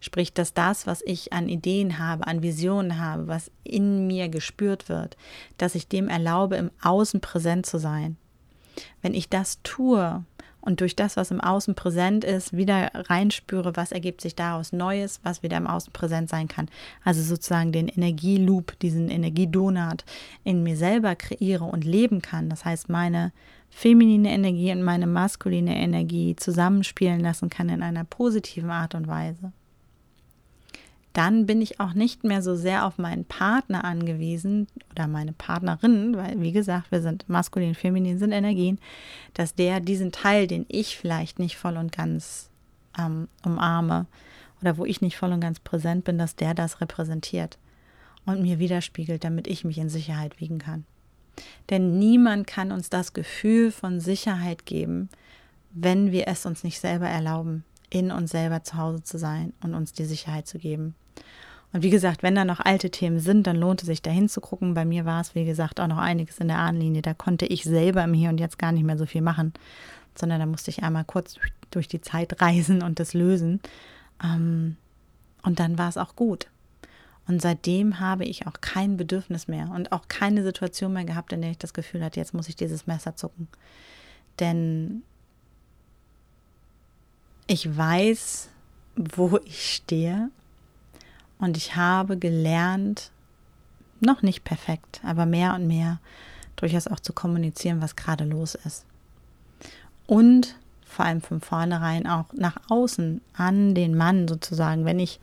Sprich, 0.00 0.32
dass 0.32 0.54
das, 0.54 0.86
was 0.86 1.02
ich 1.02 1.32
an 1.32 1.48
Ideen 1.48 1.98
habe, 1.98 2.26
an 2.26 2.42
Visionen 2.42 2.98
habe, 2.98 3.26
was 3.26 3.50
in 3.64 4.06
mir 4.06 4.28
gespürt 4.28 4.88
wird, 4.88 5.16
dass 5.56 5.74
ich 5.74 5.88
dem 5.88 6.08
erlaube, 6.08 6.56
im 6.56 6.70
Außen 6.82 7.20
präsent 7.20 7.66
zu 7.66 7.78
sein. 7.78 8.16
Wenn 9.02 9.14
ich 9.14 9.28
das 9.28 9.60
tue, 9.62 10.24
und 10.60 10.80
durch 10.80 10.96
das, 10.96 11.16
was 11.16 11.30
im 11.30 11.40
Außen 11.40 11.74
präsent 11.74 12.24
ist, 12.24 12.56
wieder 12.56 12.90
reinspüre, 12.94 13.76
was 13.76 13.92
ergibt 13.92 14.20
sich 14.20 14.34
daraus 14.34 14.72
Neues, 14.72 15.20
was 15.22 15.42
wieder 15.42 15.56
im 15.56 15.66
Außen 15.66 15.92
präsent 15.92 16.28
sein 16.28 16.48
kann. 16.48 16.68
Also 17.04 17.22
sozusagen 17.22 17.72
den 17.72 17.88
Energieloop, 17.88 18.78
diesen 18.80 19.08
Energiedonut 19.08 20.04
in 20.44 20.62
mir 20.62 20.76
selber 20.76 21.14
kreiere 21.16 21.64
und 21.64 21.84
leben 21.84 22.22
kann. 22.22 22.50
Das 22.50 22.64
heißt, 22.64 22.88
meine 22.88 23.32
feminine 23.70 24.30
Energie 24.30 24.72
und 24.72 24.82
meine 24.82 25.06
maskuline 25.06 25.76
Energie 25.76 26.36
zusammenspielen 26.36 27.20
lassen 27.20 27.50
kann 27.50 27.68
in 27.68 27.82
einer 27.82 28.04
positiven 28.04 28.70
Art 28.70 28.94
und 28.94 29.06
Weise 29.06 29.52
dann 31.12 31.46
bin 31.46 31.62
ich 31.62 31.80
auch 31.80 31.94
nicht 31.94 32.24
mehr 32.24 32.42
so 32.42 32.54
sehr 32.54 32.86
auf 32.86 32.98
meinen 32.98 33.24
Partner 33.24 33.84
angewiesen 33.84 34.68
oder 34.90 35.06
meine 35.06 35.32
Partnerin, 35.32 36.16
weil 36.16 36.40
wie 36.40 36.52
gesagt, 36.52 36.92
wir 36.92 37.02
sind 37.02 37.28
maskulin, 37.28 37.74
feminin 37.74 38.18
sind 38.18 38.32
Energien, 38.32 38.78
dass 39.34 39.54
der 39.54 39.80
diesen 39.80 40.12
Teil, 40.12 40.46
den 40.46 40.66
ich 40.68 40.96
vielleicht 40.96 41.38
nicht 41.38 41.56
voll 41.56 41.76
und 41.76 41.92
ganz 41.92 42.50
ähm, 42.98 43.28
umarme 43.44 44.06
oder 44.60 44.76
wo 44.76 44.84
ich 44.84 45.00
nicht 45.00 45.16
voll 45.16 45.32
und 45.32 45.40
ganz 45.40 45.60
präsent 45.60 46.04
bin, 46.04 46.18
dass 46.18 46.36
der 46.36 46.54
das 46.54 46.80
repräsentiert 46.80 47.58
und 48.26 48.42
mir 48.42 48.58
widerspiegelt, 48.58 49.24
damit 49.24 49.46
ich 49.46 49.64
mich 49.64 49.78
in 49.78 49.88
Sicherheit 49.88 50.40
wiegen 50.40 50.58
kann. 50.58 50.84
Denn 51.70 51.98
niemand 51.98 52.46
kann 52.46 52.72
uns 52.72 52.90
das 52.90 53.12
Gefühl 53.12 53.70
von 53.70 54.00
Sicherheit 54.00 54.66
geben, 54.66 55.08
wenn 55.70 56.12
wir 56.12 56.26
es 56.28 56.46
uns 56.46 56.64
nicht 56.64 56.80
selber 56.80 57.08
erlauben, 57.08 57.64
in 57.90 58.10
uns 58.10 58.30
selber 58.30 58.62
zu 58.62 58.76
Hause 58.76 59.02
zu 59.02 59.18
sein 59.18 59.52
und 59.62 59.74
uns 59.74 59.92
die 59.92 60.04
Sicherheit 60.04 60.46
zu 60.46 60.58
geben. 60.58 60.94
Und 61.72 61.82
wie 61.82 61.90
gesagt, 61.90 62.22
wenn 62.22 62.34
da 62.34 62.44
noch 62.44 62.60
alte 62.60 62.90
Themen 62.90 63.20
sind, 63.20 63.46
dann 63.46 63.56
lohnt 63.56 63.82
es 63.82 63.86
sich 63.86 64.00
da 64.00 64.10
hinzugucken. 64.10 64.74
Bei 64.74 64.84
mir 64.84 65.04
war 65.04 65.20
es, 65.20 65.34
wie 65.34 65.44
gesagt, 65.44 65.80
auch 65.80 65.86
noch 65.86 65.98
einiges 65.98 66.38
in 66.38 66.48
der 66.48 66.58
Ahnenlinie. 66.58 67.02
Da 67.02 67.12
konnte 67.12 67.46
ich 67.46 67.64
selber 67.64 68.02
im 68.04 68.14
Hier 68.14 68.30
und 68.30 68.40
Jetzt 68.40 68.58
gar 68.58 68.72
nicht 68.72 68.84
mehr 68.84 68.96
so 68.96 69.04
viel 69.04 69.20
machen, 69.20 69.52
sondern 70.14 70.40
da 70.40 70.46
musste 70.46 70.70
ich 70.70 70.82
einmal 70.82 71.04
kurz 71.04 71.36
durch 71.70 71.88
die 71.88 72.00
Zeit 72.00 72.40
reisen 72.40 72.82
und 72.82 73.00
das 73.00 73.12
lösen. 73.12 73.60
Ähm, 74.22 74.76
und 75.42 75.60
dann 75.60 75.76
war 75.78 75.88
es 75.88 75.98
auch 75.98 76.16
gut. 76.16 76.48
Und 77.26 77.42
seitdem 77.42 78.00
habe 78.00 78.24
ich 78.24 78.46
auch 78.46 78.62
kein 78.62 78.96
Bedürfnis 78.96 79.48
mehr 79.48 79.70
und 79.70 79.92
auch 79.92 80.08
keine 80.08 80.42
Situation 80.42 80.94
mehr 80.94 81.04
gehabt, 81.04 81.34
in 81.34 81.42
der 81.42 81.50
ich 81.50 81.58
das 81.58 81.74
Gefühl 81.74 82.02
hatte, 82.02 82.18
jetzt 82.18 82.32
muss 82.32 82.48
ich 82.48 82.56
dieses 82.56 82.86
Messer 82.86 83.16
zucken. 83.16 83.48
Denn 84.40 85.02
ich 87.48 87.76
weiß, 87.76 88.48
wo 88.94 89.38
ich 89.44 89.74
stehe 89.74 90.30
und 91.38 91.56
ich 91.56 91.74
habe 91.74 92.16
gelernt, 92.16 93.10
noch 94.00 94.22
nicht 94.22 94.44
perfekt, 94.44 95.00
aber 95.02 95.26
mehr 95.26 95.54
und 95.54 95.66
mehr 95.66 95.98
durchaus 96.54 96.86
auch 96.86 97.00
zu 97.00 97.12
kommunizieren, 97.12 97.80
was 97.80 97.96
gerade 97.96 98.24
los 98.24 98.54
ist. 98.54 98.84
Und 100.06 100.56
vor 100.84 101.04
allem 101.04 101.20
von 101.20 101.40
vornherein 101.40 102.06
auch 102.06 102.26
nach 102.32 102.58
außen 102.68 103.20
an 103.34 103.74
den 103.74 103.96
Mann 103.96 104.28
sozusagen, 104.28 104.84
wenn 104.84 105.00
ich 105.00 105.18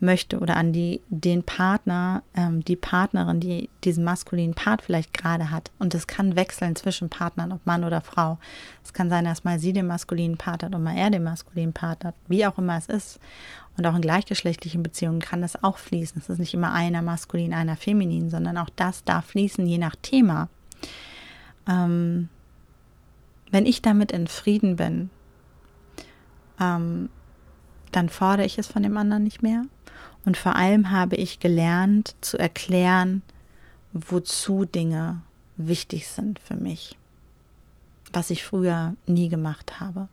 möchte 0.00 0.38
oder 0.38 0.56
an 0.56 0.72
die, 0.72 1.00
den 1.08 1.42
Partner, 1.42 2.22
ähm, 2.34 2.64
die 2.64 2.76
Partnerin, 2.76 3.40
die 3.40 3.70
diesen 3.84 4.04
maskulinen 4.04 4.54
Part 4.54 4.82
vielleicht 4.82 5.14
gerade 5.14 5.50
hat. 5.50 5.70
Und 5.78 5.94
es 5.94 6.06
kann 6.06 6.36
wechseln 6.36 6.76
zwischen 6.76 7.08
Partnern, 7.08 7.52
ob 7.52 7.64
Mann 7.66 7.84
oder 7.84 8.00
Frau. 8.00 8.38
Es 8.82 8.92
kann 8.92 9.08
sein, 9.08 9.24
dass 9.24 9.44
mal 9.44 9.58
sie 9.58 9.72
den 9.72 9.86
maskulinen 9.86 10.36
Part 10.36 10.62
hat 10.62 10.74
und 10.74 10.82
mal 10.82 10.96
er 10.96 11.10
den 11.10 11.22
maskulinen 11.22 11.72
Part 11.72 12.04
hat, 12.04 12.14
wie 12.28 12.46
auch 12.46 12.58
immer 12.58 12.76
es 12.76 12.86
ist. 12.86 13.20
Und 13.76 13.86
auch 13.86 13.94
in 13.94 14.02
gleichgeschlechtlichen 14.02 14.82
Beziehungen 14.82 15.20
kann 15.20 15.42
das 15.42 15.62
auch 15.64 15.78
fließen. 15.78 16.20
Es 16.20 16.28
ist 16.28 16.38
nicht 16.38 16.54
immer 16.54 16.72
einer 16.72 17.02
maskulin, 17.02 17.54
einer 17.54 17.76
feminin, 17.76 18.30
sondern 18.30 18.56
auch 18.58 18.70
das 18.76 19.04
darf 19.04 19.26
fließen, 19.26 19.66
je 19.66 19.78
nach 19.78 19.96
Thema. 19.96 20.48
Ähm, 21.68 22.28
wenn 23.50 23.66
ich 23.66 23.82
damit 23.82 24.12
in 24.12 24.26
Frieden 24.26 24.76
bin, 24.76 25.10
ähm, 26.60 27.08
dann 27.92 28.08
fordere 28.08 28.46
ich 28.46 28.58
es 28.58 28.66
von 28.66 28.82
dem 28.82 28.96
anderen 28.96 29.24
nicht 29.24 29.42
mehr. 29.42 29.64
Und 30.24 30.36
vor 30.36 30.56
allem 30.56 30.90
habe 30.90 31.16
ich 31.16 31.40
gelernt 31.40 32.14
zu 32.20 32.38
erklären, 32.38 33.22
wozu 33.92 34.64
Dinge 34.64 35.22
wichtig 35.56 36.08
sind 36.08 36.38
für 36.38 36.56
mich. 36.56 36.96
Was 38.12 38.30
ich 38.30 38.44
früher 38.44 38.94
nie 39.06 39.28
gemacht 39.28 39.80
habe. 39.80 40.08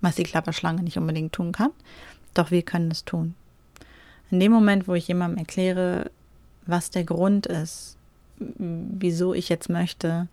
Was 0.00 0.16
die 0.16 0.24
Klapperschlange 0.24 0.82
nicht 0.82 0.98
unbedingt 0.98 1.32
tun 1.32 1.52
kann. 1.52 1.70
Doch 2.34 2.50
wir 2.50 2.62
können 2.62 2.90
es 2.90 3.04
tun. 3.04 3.34
In 4.30 4.40
dem 4.40 4.52
Moment, 4.52 4.88
wo 4.88 4.94
ich 4.94 5.08
jemandem 5.08 5.38
erkläre, 5.38 6.10
was 6.66 6.90
der 6.90 7.04
Grund 7.04 7.46
ist, 7.46 7.96
wieso 8.38 9.32
ich 9.32 9.48
jetzt 9.48 9.68
möchte, 9.68 10.28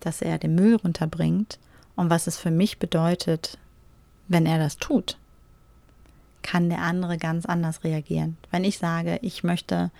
dass 0.00 0.22
er 0.22 0.38
den 0.38 0.54
Müll 0.54 0.76
runterbringt 0.76 1.58
und 1.94 2.10
was 2.10 2.26
es 2.26 2.38
für 2.38 2.50
mich 2.50 2.78
bedeutet, 2.78 3.58
wenn 4.28 4.46
er 4.46 4.58
das 4.58 4.78
tut, 4.78 5.18
kann 6.44 6.68
der 6.68 6.82
andere 6.82 7.18
ganz 7.18 7.46
anders 7.46 7.82
reagieren. 7.82 8.36
Wenn 8.52 8.62
ich 8.62 8.78
sage, 8.78 9.18
ich 9.22 9.42
möchte, 9.42 9.90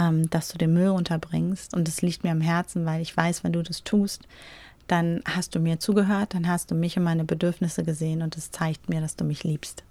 ähm, 0.00 0.28
dass 0.30 0.48
du 0.48 0.58
den 0.58 0.72
Müll 0.72 0.88
runterbringst 0.88 1.74
und 1.74 1.86
es 1.86 2.02
liegt 2.02 2.24
mir 2.24 2.32
am 2.32 2.40
Herzen, 2.40 2.84
weil 2.84 3.00
ich 3.00 3.16
weiß, 3.16 3.44
wenn 3.44 3.52
du 3.52 3.62
das 3.62 3.84
tust, 3.84 4.26
dann 4.88 5.22
hast 5.24 5.54
du 5.54 5.60
mir 5.60 5.78
zugehört, 5.78 6.34
dann 6.34 6.48
hast 6.48 6.72
du 6.72 6.74
mich 6.74 6.96
und 6.96 7.04
meine 7.04 7.24
Bedürfnisse 7.24 7.84
gesehen 7.84 8.22
und 8.22 8.36
es 8.36 8.50
zeigt 8.50 8.88
mir, 8.88 9.00
dass 9.00 9.14
du 9.14 9.24
mich 9.24 9.44
liebst 9.44 9.84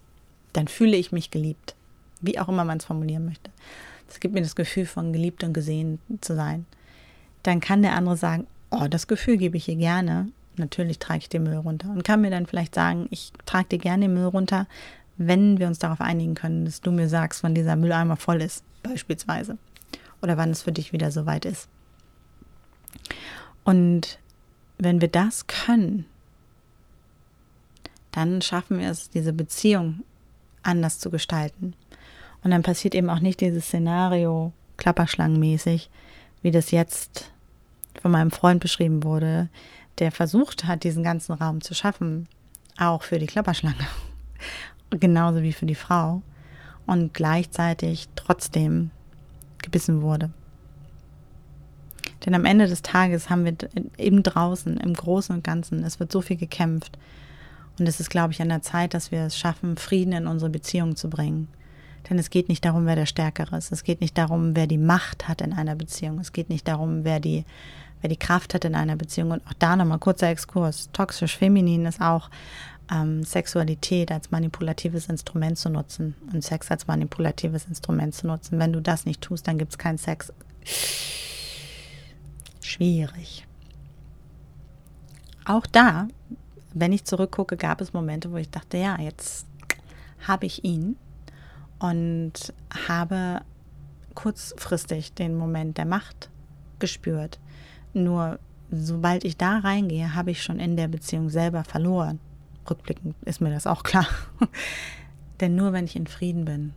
dann 0.54 0.68
fühle 0.68 0.98
ich 0.98 1.12
mich 1.12 1.32
geliebt. 1.32 1.76
Wie 2.22 2.40
auch 2.40 2.50
immer 2.50 2.66
man 2.66 2.78
es 2.78 2.86
formulieren 2.86 3.26
möchte. 3.26 3.52
Es 4.10 4.20
gibt 4.20 4.34
mir 4.34 4.42
das 4.42 4.56
Gefühl 4.56 4.86
von 4.86 5.14
geliebt 5.14 5.44
und 5.44 5.54
gesehen 5.54 6.00
zu 6.20 6.36
sein. 6.36 6.66
Dann 7.44 7.60
kann 7.60 7.82
der 7.82 7.94
andere 7.94 8.18
sagen, 8.18 8.46
oh, 8.70 8.88
das 8.90 9.08
Gefühl 9.08 9.38
gebe 9.38 9.58
ich 9.58 9.68
ihr 9.68 9.78
gerne, 9.78 10.30
Natürlich 10.58 11.00
trage 11.00 11.20
ich 11.20 11.30
den 11.30 11.44
Müll 11.44 11.56
runter 11.56 11.90
und 11.90 12.04
kann 12.04 12.20
mir 12.20 12.30
dann 12.30 12.46
vielleicht 12.46 12.76
sagen, 12.76 13.08
ich 13.10 13.32
trage 13.46 13.70
dir 13.70 13.78
gerne 13.78 14.06
den 14.06 14.14
Müll 14.14 14.26
runter, 14.26 14.68
wenn 15.18 15.60
wir 15.60 15.68
uns 15.68 15.80
darauf 15.80 16.02
einigen 16.02 16.36
können, 16.36 16.66
dass 16.66 16.82
du 16.82 16.92
mir 16.92 17.10
sagst, 17.10 17.44
wann 17.44 17.56
dieser 17.56 17.76
Mülleimer 17.76 18.18
voll 18.18 18.42
ist, 18.42 18.64
beispielsweise. 18.84 19.58
Oder 20.22 20.38
wann 20.38 20.52
es 20.52 20.62
für 20.64 20.72
dich 20.72 20.94
wieder 20.94 21.12
soweit 21.12 21.46
ist. 21.46 21.68
Und 23.64 24.20
wenn 24.78 25.02
wir 25.02 25.08
das 25.08 25.48
können, 25.48 26.06
dann 28.12 28.42
schaffen 28.42 28.80
wir 28.80 28.90
es, 28.90 29.10
diese 29.10 29.34
Beziehung 29.34 30.04
anders 30.64 31.00
zu 31.00 31.10
gestalten. 31.10 31.74
Und 32.44 32.52
dann 32.52 32.64
passiert 32.64 32.96
eben 32.96 33.10
auch 33.10 33.20
nicht 33.20 33.42
dieses 33.42 33.66
Szenario 33.66 34.52
klapperschlangenmäßig, 34.78 35.90
wie 36.42 36.52
das 36.52 36.72
jetzt 36.72 37.32
von 38.02 38.12
meinem 38.12 38.32
Freund 38.32 38.60
beschrieben 38.60 39.04
wurde, 39.04 39.50
der 40.00 40.12
versucht 40.12 40.66
hat, 40.66 40.84
diesen 40.84 41.04
ganzen 41.04 41.34
Raum 41.34 41.62
zu 41.62 41.74
schaffen, 41.74 42.28
auch 42.78 43.04
für 43.04 43.20
die 43.20 43.28
Klapperschlange, 43.28 43.88
genauso 44.92 45.42
wie 45.42 45.54
für 45.54 45.66
die 45.66 45.76
Frau, 45.76 46.22
und 46.86 47.14
gleichzeitig 47.14 48.10
trotzdem 48.16 48.92
gebissen 49.62 50.02
wurde. 50.02 50.32
Denn 52.26 52.36
am 52.36 52.46
Ende 52.46 52.68
des 52.68 52.82
Tages 52.82 53.30
haben 53.30 53.46
wir 53.46 53.56
eben 53.98 54.24
draußen, 54.24 54.78
im 54.78 54.94
Großen 54.94 55.36
und 55.36 55.44
Ganzen, 55.44 55.84
es 55.84 56.00
wird 56.00 56.12
so 56.12 56.22
viel 56.22 56.38
gekämpft. 56.38 56.98
Und 57.80 57.88
es 57.88 58.00
ist, 58.00 58.10
glaube 58.10 58.34
ich, 58.34 58.42
an 58.42 58.50
der 58.50 58.62
Zeit, 58.62 58.94
dass 58.94 59.12
wir 59.12 59.22
es 59.22 59.38
schaffen, 59.38 59.78
Frieden 59.78 60.14
in 60.14 60.28
unsere 60.28 60.52
Beziehung 60.52 60.96
zu 60.96 61.10
bringen. 61.10 61.48
Denn 62.10 62.20
es 62.20 62.30
geht 62.30 62.50
nicht 62.50 62.66
darum, 62.66 62.86
wer 62.86 62.96
der 62.96 63.06
Stärkere 63.06 63.58
ist. 63.58 63.72
Es 63.72 63.84
geht 63.84 64.02
nicht 64.02 64.18
darum, 64.18 64.56
wer 64.56 64.68
die 64.68 64.78
Macht 64.78 65.28
hat 65.28 65.42
in 65.42 65.54
einer 65.54 65.76
Beziehung. 65.76 66.20
Es 66.20 66.34
geht 66.34 66.50
nicht 66.50 66.68
darum, 66.68 67.04
wer 67.04 67.20
die, 67.20 67.46
wer 68.02 68.10
die 68.10 68.18
Kraft 68.18 68.54
hat 68.54 68.66
in 68.66 68.76
einer 68.76 68.96
Beziehung. 68.96 69.32
Und 69.32 69.48
auch 69.48 69.54
da 69.58 69.76
nochmal 69.76 70.00
kurzer 70.00 70.30
Exkurs. 70.30 70.90
Toxisch 70.94 71.38
feminin 71.38 71.86
ist 71.86 72.02
auch 72.02 72.30
ähm, 72.92 73.24
Sexualität 73.24 74.12
als 74.12 74.32
manipulatives 74.32 75.08
Instrument 75.08 75.58
zu 75.58 75.70
nutzen 75.70 76.16
und 76.34 76.44
Sex 76.44 76.70
als 76.70 76.88
manipulatives 76.88 77.66
Instrument 77.66 78.14
zu 78.14 78.28
nutzen. 78.28 78.60
Wenn 78.60 78.74
du 78.74 78.82
das 78.82 79.06
nicht 79.06 79.22
tust, 79.22 79.48
dann 79.48 79.58
gibt 79.58 79.72
es 79.72 79.78
keinen 79.78 79.98
Sex. 79.98 80.34
Schwierig. 82.62 83.48
Auch 85.46 85.66
da, 85.66 86.08
wenn 86.74 86.94
ich 86.94 87.06
zurückgucke, 87.06 87.58
gab 87.58 87.82
es 87.82 87.94
Momente, 87.94 88.32
wo 88.32 88.38
ich 88.38 88.50
dachte, 88.50 88.78
ja, 88.78 89.00
jetzt 89.00 89.48
habe 90.28 90.46
ich 90.46 90.64
ihn 90.64 90.98
und 91.80 92.54
habe 92.88 93.42
kurzfristig 94.14 95.14
den 95.14 95.36
Moment 95.36 95.78
der 95.78 95.86
Macht 95.86 96.30
gespürt. 96.80 97.40
Nur 97.94 98.40
sobald 98.70 99.24
ich 99.24 99.38
da 99.38 99.60
reingehe, 99.60 100.14
habe 100.14 100.32
ich 100.32 100.44
schon 100.44 100.60
in 100.60 100.78
der 100.78 100.88
Beziehung 100.88 101.30
selber 101.30 101.64
verloren. 101.64 102.20
Rückblickend 102.70 103.16
ist 103.26 103.42
mir 103.42 103.52
das 103.52 103.68
auch 103.68 103.84
klar. 103.84 104.08
Denn 105.40 105.56
nur 105.56 105.74
wenn 105.74 105.86
ich 105.86 105.96
in 105.96 106.08
Frieden 106.08 106.46
bin, 106.46 106.74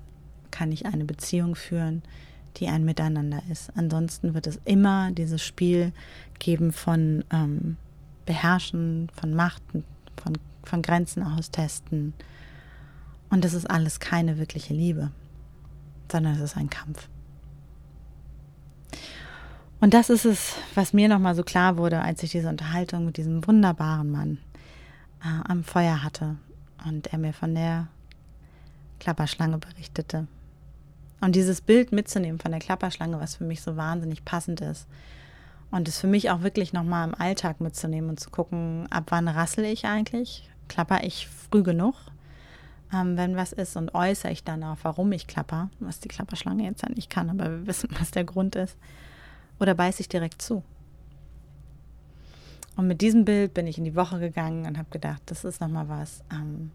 kann 0.51 0.73
ich 0.73 0.87
eine 0.87 1.05
Beziehung 1.05 1.55
führen, 1.55 2.03
die 2.57 2.69
ein 2.69 2.85
Miteinander 2.85 3.43
ist. 3.51 3.73
Ansonsten 3.77 4.35
wird 4.35 4.47
es 4.47 4.61
immer 4.65 5.11
dieses 5.11 5.43
Spiel 5.43 5.93
geben 6.39 6.73
von 6.73 7.25
ähm, 7.31 7.77
Beherrschen, 8.27 9.11
von 9.15 9.35
Macht, 9.35 9.63
von, 10.17 10.39
von 10.63 10.83
Grenzen 10.83 11.23
austesten, 11.23 12.15
und 13.35 13.45
das 13.45 13.53
ist 13.53 13.69
alles 13.69 13.99
keine 13.99 14.39
wirkliche 14.39 14.75
Liebe, 14.75 15.11
sondern 16.11 16.35
es 16.35 16.41
ist 16.41 16.57
ein 16.57 16.71
Kampf. 16.71 17.09
Und 19.81 19.93
das 19.93 20.09
ist 20.09 20.25
es, 20.25 20.55
was 20.77 20.93
mir 20.93 21.09
nochmal 21.09 21.35
so 21.35 21.43
klar 21.43 21.77
wurde, 21.77 22.01
als 22.01 22.23
ich 22.23 22.31
diese 22.31 22.49
Unterhaltung 22.49 23.05
mit 23.05 23.17
diesem 23.17 23.45
wunderbaren 23.45 24.09
Mann 24.09 24.39
äh, 25.25 25.49
am 25.49 25.65
Feuer 25.65 26.03
hatte 26.03 26.37
und 26.87 27.09
er 27.09 27.19
mir 27.19 27.33
von 27.33 27.55
der 27.55 27.89
Klapperschlange 29.01 29.59
berichtete. 29.59 30.27
Und 31.21 31.35
dieses 31.35 31.61
Bild 31.61 31.93
mitzunehmen 31.93 32.39
von 32.39 32.51
der 32.51 32.61
Klapperschlange, 32.61 33.19
was 33.19 33.37
für 33.37 33.45
mich 33.45 33.63
so 33.63 33.77
wahnsinnig 33.77 34.25
passend 34.25 34.61
ist. 34.61 34.87
Und 35.71 35.89
es 35.89 35.99
für 35.99 36.07
mich 36.07 36.31
auch 36.31 36.43
wirklich 36.43 36.73
nochmal 36.73 37.09
im 37.09 37.15
Alltag 37.15 37.61
mitzunehmen 37.61 38.11
und 38.11 38.21
zu 38.21 38.31
gucken, 38.31 38.87
ab 38.91 39.05
wann 39.09 39.27
rassel 39.27 39.65
ich 39.65 39.87
eigentlich? 39.87 40.49
Klapper 40.69 41.03
ich 41.03 41.29
früh 41.29 41.63
genug? 41.63 41.95
ähm, 42.95 43.17
wenn 43.17 43.37
was 43.37 43.53
ist 43.53 43.77
und 43.77 43.95
äußere 43.95 44.33
ich 44.33 44.45
dann 44.45 44.63
auch, 44.63 44.79
warum 44.83 45.13
ich 45.13 45.27
klapper, 45.27 45.71
was 45.81 46.01
die 46.01 46.09
Klapperschlange 46.09 46.65
jetzt 46.65 46.83
halt 46.83 46.97
nicht 46.97 47.11
kann, 47.11 47.31
aber 47.31 47.51
wir 47.51 47.67
wissen, 47.67 47.89
was 47.99 48.11
der 48.11 48.25
Grund 48.25 48.57
ist. 48.57 48.77
Oder 49.61 49.75
beiße 49.75 50.01
ich 50.01 50.09
direkt 50.09 50.43
zu. 50.43 50.63
Und 52.77 52.89
mit 52.89 53.01
diesem 53.01 53.25
Bild 53.25 53.55
bin 53.55 53.67
ich 53.67 53.79
in 53.79 53.85
die 53.85 53.95
Woche 53.95 54.19
gegangen 54.19 54.67
und 54.67 54.79
habe 54.79 54.91
gedacht, 54.91 55.23
das 55.27 55.45
ist 55.45 55.61
nochmal 55.61 55.89
was. 55.89 56.23
Ähm, 56.33 56.71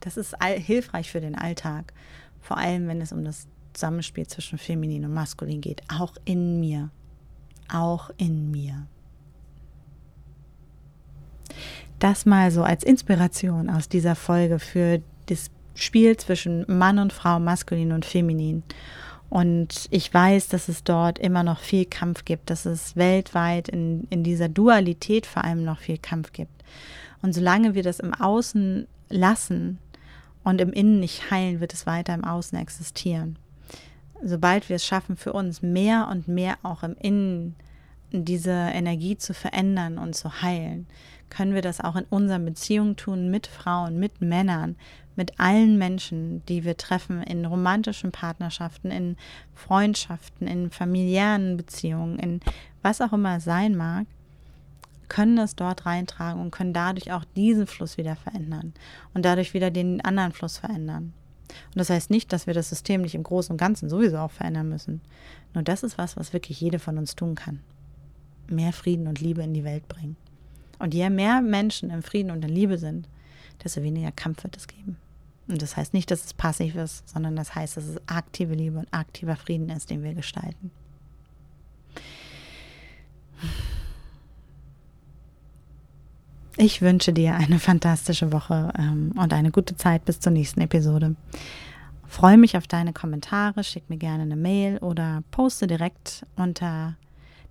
das 0.00 0.16
ist 0.16 0.34
hilfreich 0.42 1.10
für 1.10 1.20
den 1.20 1.34
Alltag. 1.34 1.92
Vor 2.40 2.58
allem, 2.58 2.88
wenn 2.88 3.00
es 3.00 3.12
um 3.12 3.24
das 3.24 3.46
Zusammenspiel 3.72 4.26
zwischen 4.26 4.58
Feminin 4.58 5.04
und 5.04 5.14
Maskulin 5.14 5.60
geht. 5.60 5.82
Auch 5.88 6.14
in 6.24 6.60
mir. 6.60 6.90
Auch 7.72 8.10
in 8.16 8.50
mir. 8.50 8.86
Das 11.98 12.26
mal 12.26 12.50
so 12.50 12.62
als 12.62 12.84
Inspiration 12.84 13.70
aus 13.70 13.88
dieser 13.88 14.14
Folge 14.14 14.58
für 14.58 15.00
das 15.26 15.50
Spiel 15.74 16.16
zwischen 16.16 16.64
Mann 16.68 16.98
und 16.98 17.12
Frau, 17.12 17.40
maskulin 17.40 17.92
und 17.92 18.04
feminin. 18.04 18.62
Und 19.34 19.88
ich 19.90 20.14
weiß, 20.14 20.46
dass 20.46 20.68
es 20.68 20.84
dort 20.84 21.18
immer 21.18 21.42
noch 21.42 21.58
viel 21.58 21.86
Kampf 21.86 22.24
gibt, 22.24 22.50
dass 22.50 22.66
es 22.66 22.94
weltweit 22.94 23.68
in, 23.68 24.06
in 24.08 24.22
dieser 24.22 24.48
Dualität 24.48 25.26
vor 25.26 25.42
allem 25.42 25.64
noch 25.64 25.80
viel 25.80 25.98
Kampf 25.98 26.32
gibt. 26.32 26.62
Und 27.20 27.34
solange 27.34 27.74
wir 27.74 27.82
das 27.82 27.98
im 27.98 28.14
Außen 28.14 28.86
lassen 29.08 29.80
und 30.44 30.60
im 30.60 30.72
Innen 30.72 31.00
nicht 31.00 31.32
heilen, 31.32 31.58
wird 31.58 31.72
es 31.72 31.84
weiter 31.84 32.14
im 32.14 32.22
Außen 32.22 32.56
existieren. 32.56 33.36
Sobald 34.22 34.68
wir 34.68 34.76
es 34.76 34.86
schaffen, 34.86 35.16
für 35.16 35.32
uns 35.32 35.62
mehr 35.62 36.06
und 36.12 36.28
mehr 36.28 36.56
auch 36.62 36.84
im 36.84 36.94
Innen 37.00 37.56
diese 38.12 38.52
Energie 38.52 39.18
zu 39.18 39.34
verändern 39.34 39.98
und 39.98 40.14
zu 40.14 40.42
heilen, 40.42 40.86
können 41.28 41.54
wir 41.54 41.62
das 41.62 41.80
auch 41.80 41.96
in 41.96 42.04
unseren 42.08 42.44
Beziehungen 42.44 42.94
tun 42.94 43.32
mit 43.32 43.48
Frauen, 43.48 43.98
mit 43.98 44.20
Männern, 44.20 44.76
mit 45.16 45.38
allen 45.38 45.78
Menschen, 45.78 46.44
die 46.46 46.64
wir 46.64 46.76
treffen, 46.76 47.22
in 47.22 47.44
romantischen 47.44 48.12
Partnerschaften, 48.12 48.90
in 48.90 49.16
Freundschaften, 49.54 50.46
in 50.46 50.70
familiären 50.70 51.56
Beziehungen, 51.56 52.18
in 52.18 52.40
was 52.82 53.00
auch 53.00 53.12
immer 53.12 53.36
es 53.36 53.44
sein 53.44 53.76
mag, 53.76 54.06
können 55.08 55.36
das 55.36 55.54
dort 55.54 55.86
reintragen 55.86 56.40
und 56.40 56.50
können 56.50 56.72
dadurch 56.72 57.12
auch 57.12 57.24
diesen 57.36 57.66
Fluss 57.66 57.98
wieder 57.98 58.16
verändern 58.16 58.72
und 59.12 59.24
dadurch 59.24 59.54
wieder 59.54 59.70
den 59.70 60.00
anderen 60.00 60.32
Fluss 60.32 60.58
verändern. 60.58 61.12
Und 61.48 61.76
das 61.76 61.90
heißt 61.90 62.10
nicht, 62.10 62.32
dass 62.32 62.46
wir 62.46 62.54
das 62.54 62.70
System 62.70 63.02
nicht 63.02 63.14
im 63.14 63.22
Großen 63.22 63.52
und 63.52 63.58
Ganzen 63.58 63.88
sowieso 63.88 64.18
auch 64.18 64.30
verändern 64.30 64.68
müssen. 64.68 65.00
Nur 65.52 65.62
das 65.62 65.82
ist 65.82 65.98
was, 65.98 66.16
was 66.16 66.32
wirklich 66.32 66.60
jede 66.60 66.78
von 66.78 66.98
uns 66.98 67.14
tun 67.14 67.34
kann. 67.34 67.60
Mehr 68.48 68.72
Frieden 68.72 69.06
und 69.06 69.20
Liebe 69.20 69.42
in 69.42 69.54
die 69.54 69.64
Welt 69.64 69.86
bringen. 69.88 70.16
Und 70.78 70.94
je 70.94 71.08
mehr 71.10 71.40
Menschen 71.40 71.90
im 71.90 72.02
Frieden 72.02 72.30
und 72.30 72.44
in 72.44 72.50
Liebe 72.50 72.78
sind, 72.78 73.08
desto 73.62 73.82
weniger 73.82 74.12
Kampf 74.12 74.42
wird 74.42 74.56
es 74.56 74.66
geben. 74.66 74.96
Und 75.46 75.60
das 75.60 75.76
heißt 75.76 75.92
nicht, 75.92 76.10
dass 76.10 76.24
es 76.24 76.34
passiv 76.34 76.74
ist, 76.74 77.08
sondern 77.08 77.36
das 77.36 77.54
heißt, 77.54 77.76
dass 77.76 77.84
es 77.84 78.00
aktive 78.06 78.54
Liebe 78.54 78.78
und 78.78 78.88
aktiver 78.92 79.36
Frieden 79.36 79.68
ist, 79.68 79.90
den 79.90 80.02
wir 80.02 80.14
gestalten. 80.14 80.70
Ich 86.56 86.80
wünsche 86.80 87.12
dir 87.12 87.34
eine 87.34 87.58
fantastische 87.58 88.32
Woche 88.32 88.72
ähm, 88.78 89.12
und 89.18 89.32
eine 89.32 89.50
gute 89.50 89.76
Zeit 89.76 90.04
bis 90.04 90.20
zur 90.20 90.32
nächsten 90.32 90.60
Episode. 90.60 91.16
Freue 92.06 92.38
mich 92.38 92.56
auf 92.56 92.68
deine 92.68 92.92
Kommentare, 92.92 93.64
schick 93.64 93.90
mir 93.90 93.96
gerne 93.96 94.22
eine 94.22 94.36
Mail 94.36 94.78
oder 94.78 95.24
poste 95.32 95.66
direkt 95.66 96.24
unter 96.36 96.94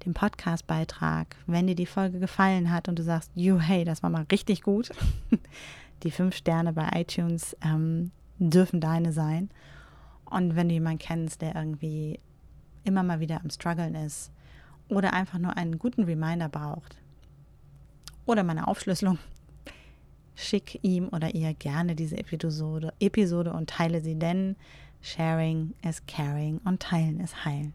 dem 0.06 0.14
Podcast-Beitrag, 0.14 1.36
wenn 1.48 1.68
dir 1.68 1.76
die 1.76 1.86
Folge 1.86 2.20
gefallen 2.20 2.72
hat 2.72 2.88
und 2.88 2.98
du 2.98 3.04
sagst, 3.04 3.30
you, 3.36 3.60
hey, 3.60 3.84
das 3.84 4.04
war 4.04 4.10
mal 4.10 4.26
richtig 4.32 4.64
gut. 4.64 4.90
Die 6.04 6.12
fünf 6.12 6.36
Sterne 6.36 6.74
bei 6.74 6.90
iTunes 6.94 7.56
ähm, 7.64 8.12
dürfen 8.38 8.82
deine 8.82 9.14
sein. 9.14 9.50
Und 10.26 10.56
wenn 10.56 10.68
du 10.68 10.74
jemanden 10.74 11.00
kennst, 11.00 11.42
der 11.42 11.56
irgendwie 11.56 12.20
immer 12.84 13.04
mal 13.04 13.20
wieder 13.20 13.42
am 13.42 13.50
Struggeln 13.50 13.96
ist 13.96 14.32
oder 14.90 15.14
einfach 15.14 15.40
nur 15.40 15.56
einen 15.56 15.80
guten 15.80 16.04
Reminder 16.04 16.50
braucht 16.50 16.98
oder 18.26 18.44
meine 18.44 18.68
Aufschlüsselung, 18.68 19.18
schick 20.36 20.80
ihm 20.82 21.08
oder 21.10 21.34
ihr 21.36 21.54
gerne 21.54 21.96
diese 21.96 22.18
Episode, 22.18 22.94
Episode 23.00 23.54
und 23.54 23.70
teile 23.70 24.02
sie, 24.02 24.16
denn 24.16 24.56
Sharing 25.02 25.74
is 25.88 26.06
Caring 26.06 26.60
und 26.66 26.82
Teilen 26.82 27.20
ist 27.20 27.46
Heilen. 27.46 27.74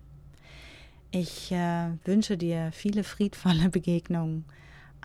Ich 1.10 1.50
äh, 1.52 1.90
wünsche 2.04 2.36
dir 2.36 2.70
viele 2.72 3.04
friedvolle 3.04 3.68
Begegnungen, 3.70 4.44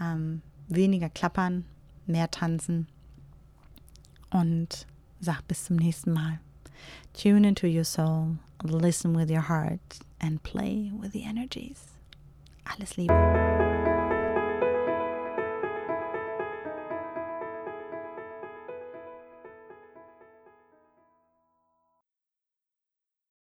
ähm, 0.01 0.41
weniger 0.67 1.09
klappern, 1.09 1.65
mehr 2.05 2.29
tanzen 2.31 2.87
und 4.33 4.85
sag 5.21 5.47
bis 5.47 5.65
zum 5.65 5.77
nächsten 5.77 6.11
Mal. 6.11 6.39
Tune 7.13 7.47
into 7.47 7.67
your 7.67 7.85
soul, 7.85 8.37
listen 8.63 9.15
with 9.15 9.29
your 9.29 9.47
heart 9.47 9.99
and 10.19 10.41
play 10.43 10.91
with 10.99 11.13
the 11.13 11.23
energies. 11.23 11.85
Alles 12.65 12.97
Liebe. 12.97 13.72